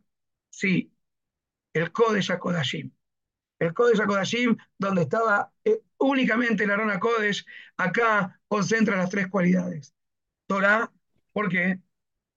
[0.51, 0.91] Sí,
[1.73, 2.91] el Kodesh HaKodashim.
[3.59, 7.45] El Kodesh HaKodashim, donde estaba eh, únicamente el Arona Kodesh,
[7.77, 9.93] acá concentra las tres cualidades.
[10.47, 10.91] Torah,
[11.33, 11.79] ¿por qué?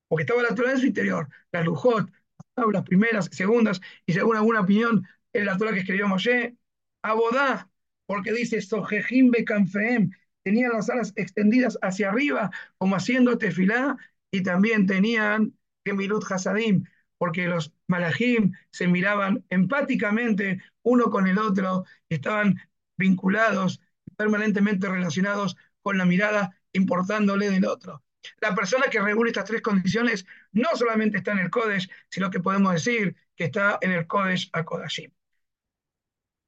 [0.08, 2.10] Porque estaba la Torah en su interior, la Lujot,
[2.56, 6.56] las primeras, segundas, y según alguna opinión, en la Torah que escribió Moshe,
[7.02, 7.70] Abodá,
[8.06, 10.10] porque dice Sojejim Bekanfeem,
[10.42, 13.96] tenían las alas extendidas hacia arriba, como haciendo tefilá,
[14.30, 16.84] y también tenían Gemilut Hasadim,
[17.22, 22.60] porque los malajim se miraban empáticamente uno con el otro, estaban
[22.96, 23.80] vinculados,
[24.16, 28.02] permanentemente relacionados con la mirada, importándole del otro.
[28.40, 32.40] La persona que reúne estas tres condiciones no solamente está en el Kodesh, sino que
[32.40, 35.12] podemos decir que está en el Kodesh a Kodashim.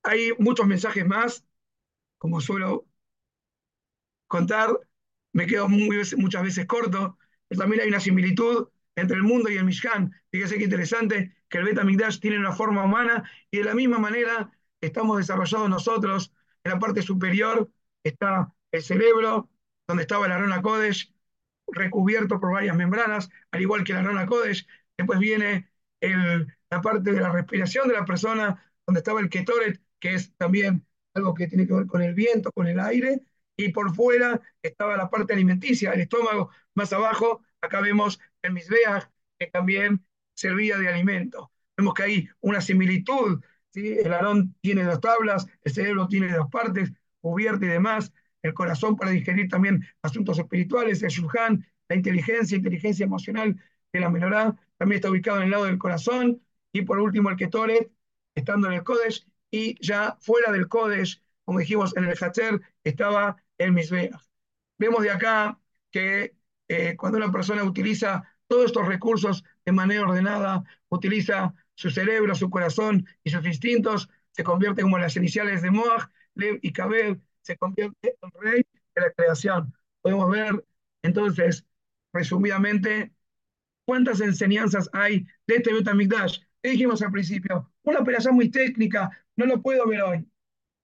[0.02, 1.44] Hay muchos mensajes más,
[2.18, 2.88] como suelo
[4.26, 4.70] contar,
[5.32, 7.16] me quedo muchas veces corto,
[7.46, 10.12] pero también hay una similitud entre el mundo y el Mishkan.
[10.30, 14.50] Fíjese qué interesante que el Betamigdash tiene una forma humana y de la misma manera
[14.80, 16.32] estamos desarrollados nosotros.
[16.62, 17.70] En la parte superior
[18.02, 19.50] está el cerebro,
[19.86, 21.12] donde estaba la Arona Kodesh,
[21.68, 24.66] recubierto por varias membranas, al igual que la Arona Kodesh.
[24.96, 25.70] Después viene
[26.00, 30.34] el, la parte de la respiración de la persona, donde estaba el Ketoret, que es
[30.36, 33.20] también algo que tiene que ver con el viento, con el aire,
[33.56, 39.08] y por fuera estaba la parte alimenticia, el estómago, más abajo, acá vemos el Misbeach,
[39.38, 40.04] que también
[40.34, 41.50] servía de alimento.
[41.76, 43.42] Vemos que hay una similitud,
[43.74, 48.12] el arón tiene dos tablas, el cerebro tiene dos partes, cubierta y demás,
[48.42, 53.60] el corazón para digerir también asuntos espirituales, el shulhan, la inteligencia, inteligencia emocional
[53.92, 56.42] de la menorá, también está ubicado en el lado del corazón,
[56.72, 57.90] y por último el Ketoret,
[58.34, 63.36] estando en el Kodesh, y ya fuera del Kodesh, como dijimos en el Hacher, estaba
[63.58, 64.20] el Misbeach.
[64.78, 65.58] Vemos de acá
[65.90, 66.34] que
[66.68, 72.50] eh, cuando una persona utiliza todos estos recursos de manera ordenada, utiliza su cerebro, su
[72.50, 77.56] corazón y sus instintos, se convierte como las iniciales de Moach, Lev y Kabel, se
[77.56, 78.62] convierte en rey
[78.94, 79.74] de la creación.
[80.02, 80.64] Podemos ver
[81.02, 81.66] entonces,
[82.12, 83.12] resumidamente,
[83.84, 86.40] cuántas enseñanzas hay de este Betamigdash.
[86.62, 87.70] ¿Qué dijimos al principio?
[87.82, 90.28] Una operación muy técnica, no lo puedo ver hoy.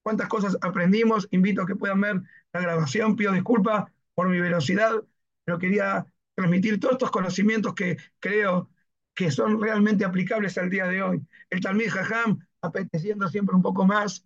[0.02, 2.22] Cuántas cosas aprendimos, invito a que puedan ver
[2.52, 5.02] la grabación, pido disculpas por mi velocidad,
[5.50, 8.70] pero quería transmitir todos estos conocimientos que creo
[9.16, 11.26] que son realmente aplicables al día de hoy.
[11.50, 14.24] El Talmid Jajam apeteciendo siempre un poco más,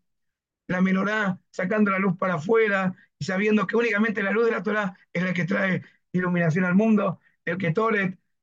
[0.69, 4.63] la menorá sacando la luz para afuera y sabiendo que únicamente la luz de la
[4.63, 7.73] Torah es la que trae iluminación al mundo, el que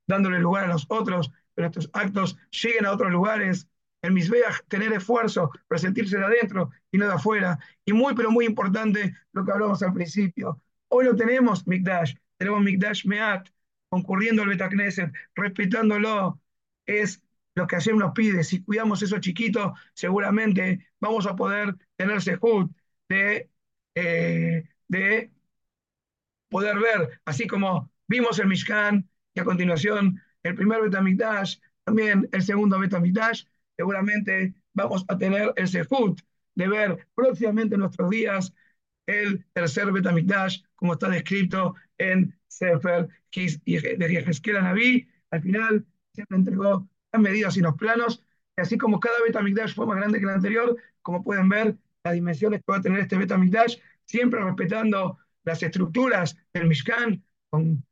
[0.08, 3.68] dándole lugar a los otros, pero estos actos lleguen a otros lugares,
[4.02, 7.60] el Misbeach, tener esfuerzo, sentirse de adentro y no de afuera.
[7.84, 10.60] Y muy, pero muy importante lo que hablamos al principio.
[10.88, 13.48] Hoy no tenemos Mikdash, tenemos Mikdash Meat,
[13.88, 16.40] concurriendo al Betacneset, respetándolo.
[16.86, 17.22] Es
[17.54, 18.42] lo que Hashem nos pide.
[18.42, 22.68] Si cuidamos eso chiquito, seguramente vamos a poder tener sehut
[23.08, 23.48] de,
[23.94, 25.30] eh, de
[26.48, 32.42] poder ver, así como vimos el Mishkan y a continuación el primer Betamikdash, también el
[32.42, 33.44] segundo Betamikdash,
[33.76, 36.20] seguramente vamos a tener el sehut
[36.56, 38.52] de ver próximamente en nuestros días
[39.06, 41.76] el tercer Betamikdash, como está descrito
[42.10, 45.08] en Sefer de Yehezkel Naví.
[45.30, 48.24] Al final se entregó las medidas y los planos,
[48.56, 52.14] y así como cada Betamikdash fue más grande que el anterior, como pueden ver, las
[52.14, 57.84] dimensiones que va a tener este Betamikdash, siempre respetando las estructuras del Mishkan, con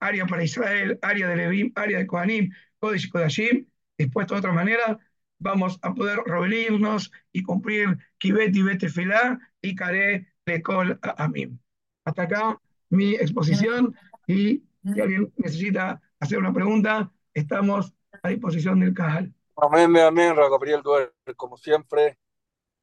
[0.00, 4.52] área para Israel, área de Levim, área de Kohanim, Kodesh y Kodashim, dispuesto de otra
[4.52, 4.98] manera,
[5.38, 11.58] vamos a poder reunirnos y cumplir Kibet y Betefilá y Kare Lekol Amim.
[12.04, 12.60] Hasta acá
[12.92, 19.32] mi exposición y si alguien necesita hacer una pregunta, estamos a disposición del canal.
[19.56, 22.18] Amén, amén, Gabriel Duer, como siempre,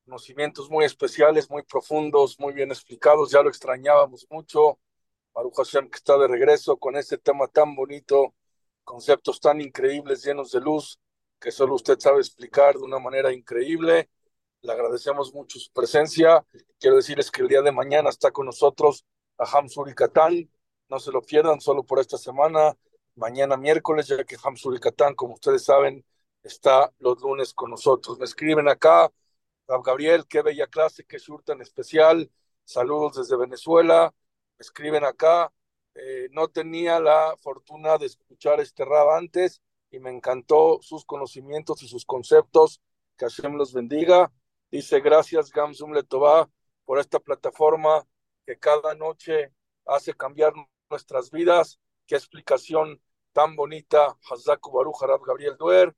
[0.06, 4.80] conocimientos muy especiales, muy profundos, muy bien explicados, ya lo extrañábamos mucho.
[5.32, 8.34] Baruch Hashem que está de regreso con este tema tan bonito,
[8.84, 11.00] conceptos tan increíbles, llenos de luz,
[11.40, 14.10] que solo usted sabe explicar de una manera increíble.
[14.62, 16.44] Le agradecemos mucho su presencia.
[16.80, 19.06] Quiero decirles que el día de mañana está con nosotros
[19.40, 20.50] a Hamsuri Katán.
[20.90, 22.78] No se lo pierdan solo por esta semana.
[23.16, 26.06] Mañana miércoles, ya que Hamsuri Katán, como ustedes saben,
[26.44, 28.20] está los lunes con nosotros.
[28.20, 29.12] Me escriben acá,
[29.68, 32.30] Gabriel, qué bella clase, qué shur tan especial.
[32.66, 34.14] Saludos desde Venezuela.
[34.58, 35.52] Me escriben acá.
[35.96, 39.62] Eh, no tenía la fortuna de escuchar este rap antes
[39.92, 42.82] y me encantó sus conocimientos y sus conceptos.
[43.18, 44.32] Que Hashem los bendiga.
[44.72, 46.50] Dice, gracias Gamsum Letová
[46.86, 48.08] por esta plataforma
[48.50, 49.54] que cada noche
[49.86, 50.54] hace cambiar
[50.90, 51.80] nuestras vidas.
[52.08, 53.00] qué explicación
[53.32, 55.96] tan bonita, Hazaku Baruch Harab Gabriel Duer,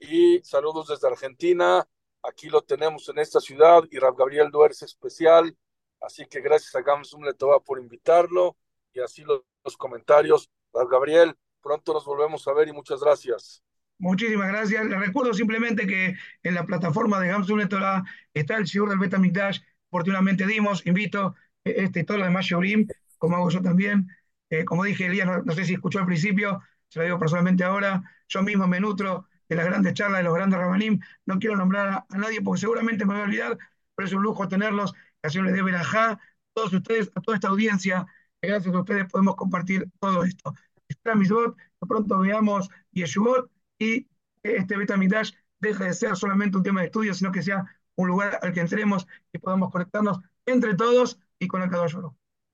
[0.00, 1.86] y saludos desde Argentina,
[2.24, 5.56] aquí lo tenemos en esta ciudad, y Rab Gabriel Duer es especial,
[6.00, 8.56] así que gracias a Gamsum Letoba por invitarlo,
[8.92, 13.62] y así los, los comentarios, Rab Gabriel, pronto nos volvemos a ver y muchas gracias.
[13.98, 14.84] Muchísimas gracias.
[14.86, 18.02] Les recuerdo simplemente que en la plataforma de Gamsun Torah
[18.34, 19.60] está el Shiur del Betamikdash.
[19.88, 22.86] Oportunamente dimos, invito este, todos los demás Shurim,
[23.18, 24.08] como hago yo también.
[24.50, 27.64] Eh, como dije, Elías, no, no, sé si escuchó al principio, se lo digo personalmente
[27.64, 31.00] ahora, yo mismo me nutro de las grandes charlas de los grandes Rabanim.
[31.26, 33.58] No quiero nombrar a, a, nadie porque seguramente me voy a olvidar,
[33.94, 34.92] pero es un lujo tenerlos.
[34.92, 36.18] Que así les dé verajá,
[36.52, 38.06] todos ustedes, a toda esta audiencia,
[38.40, 40.54] que gracias a ustedes podemos compartir todo esto.
[40.88, 44.08] Espera Misbot, que pronto veamos Yeshuvot y
[44.42, 48.38] este Betamidash deje de ser solamente un tema de estudio, sino que sea un lugar
[48.42, 51.96] al que entremos y podamos conectarnos entre todos y con el Kadosh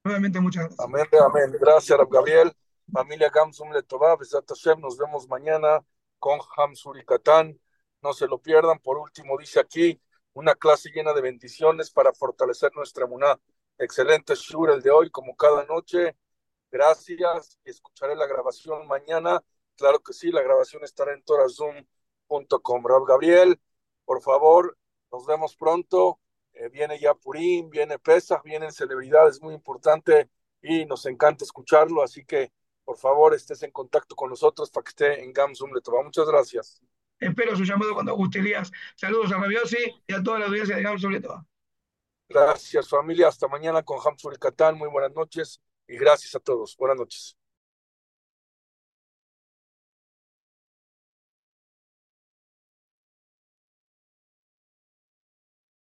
[0.03, 0.80] Nuevamente, muchas gracias.
[0.80, 1.53] Amén, amén.
[1.61, 2.53] Gracias, Gabriel.
[2.91, 4.16] Familia Gamsum Letová,
[4.80, 5.84] nos vemos mañana
[6.18, 7.61] con Hamsur y Katán.
[8.01, 8.78] No se lo pierdan.
[8.78, 10.01] Por último, dice aquí,
[10.32, 13.39] una clase llena de bendiciones para fortalecer nuestra muná.
[13.76, 16.16] Excelente Shur el de hoy, como cada noche.
[16.70, 17.59] Gracias.
[17.64, 19.43] Escucharé la grabación mañana.
[19.76, 22.86] Claro que sí, la grabación estará en torazoom.com.
[22.86, 23.61] Raúl Gabriel,
[24.07, 24.78] por favor,
[25.12, 26.18] nos vemos pronto.
[26.59, 30.27] Eh, viene ya Purim, viene Pesach, vienen celebridades muy importantes
[30.61, 32.03] y nos encanta escucharlo.
[32.03, 32.53] Así que,
[32.85, 36.03] por favor, estés en contacto con nosotros para que esté en Gamsum Letova.
[36.03, 36.83] Muchas gracias.
[37.21, 38.73] Espero su llamado cuando guste, Elías.
[38.97, 41.47] Saludos a Rabiosi y a toda la audiencia de Gamsum Letova.
[42.29, 43.29] Gracias, familia.
[43.29, 44.77] Hasta mañana con Hamsur y Catán.
[44.77, 46.77] Muy buenas noches y gracias a todos.
[46.77, 47.38] Buenas noches.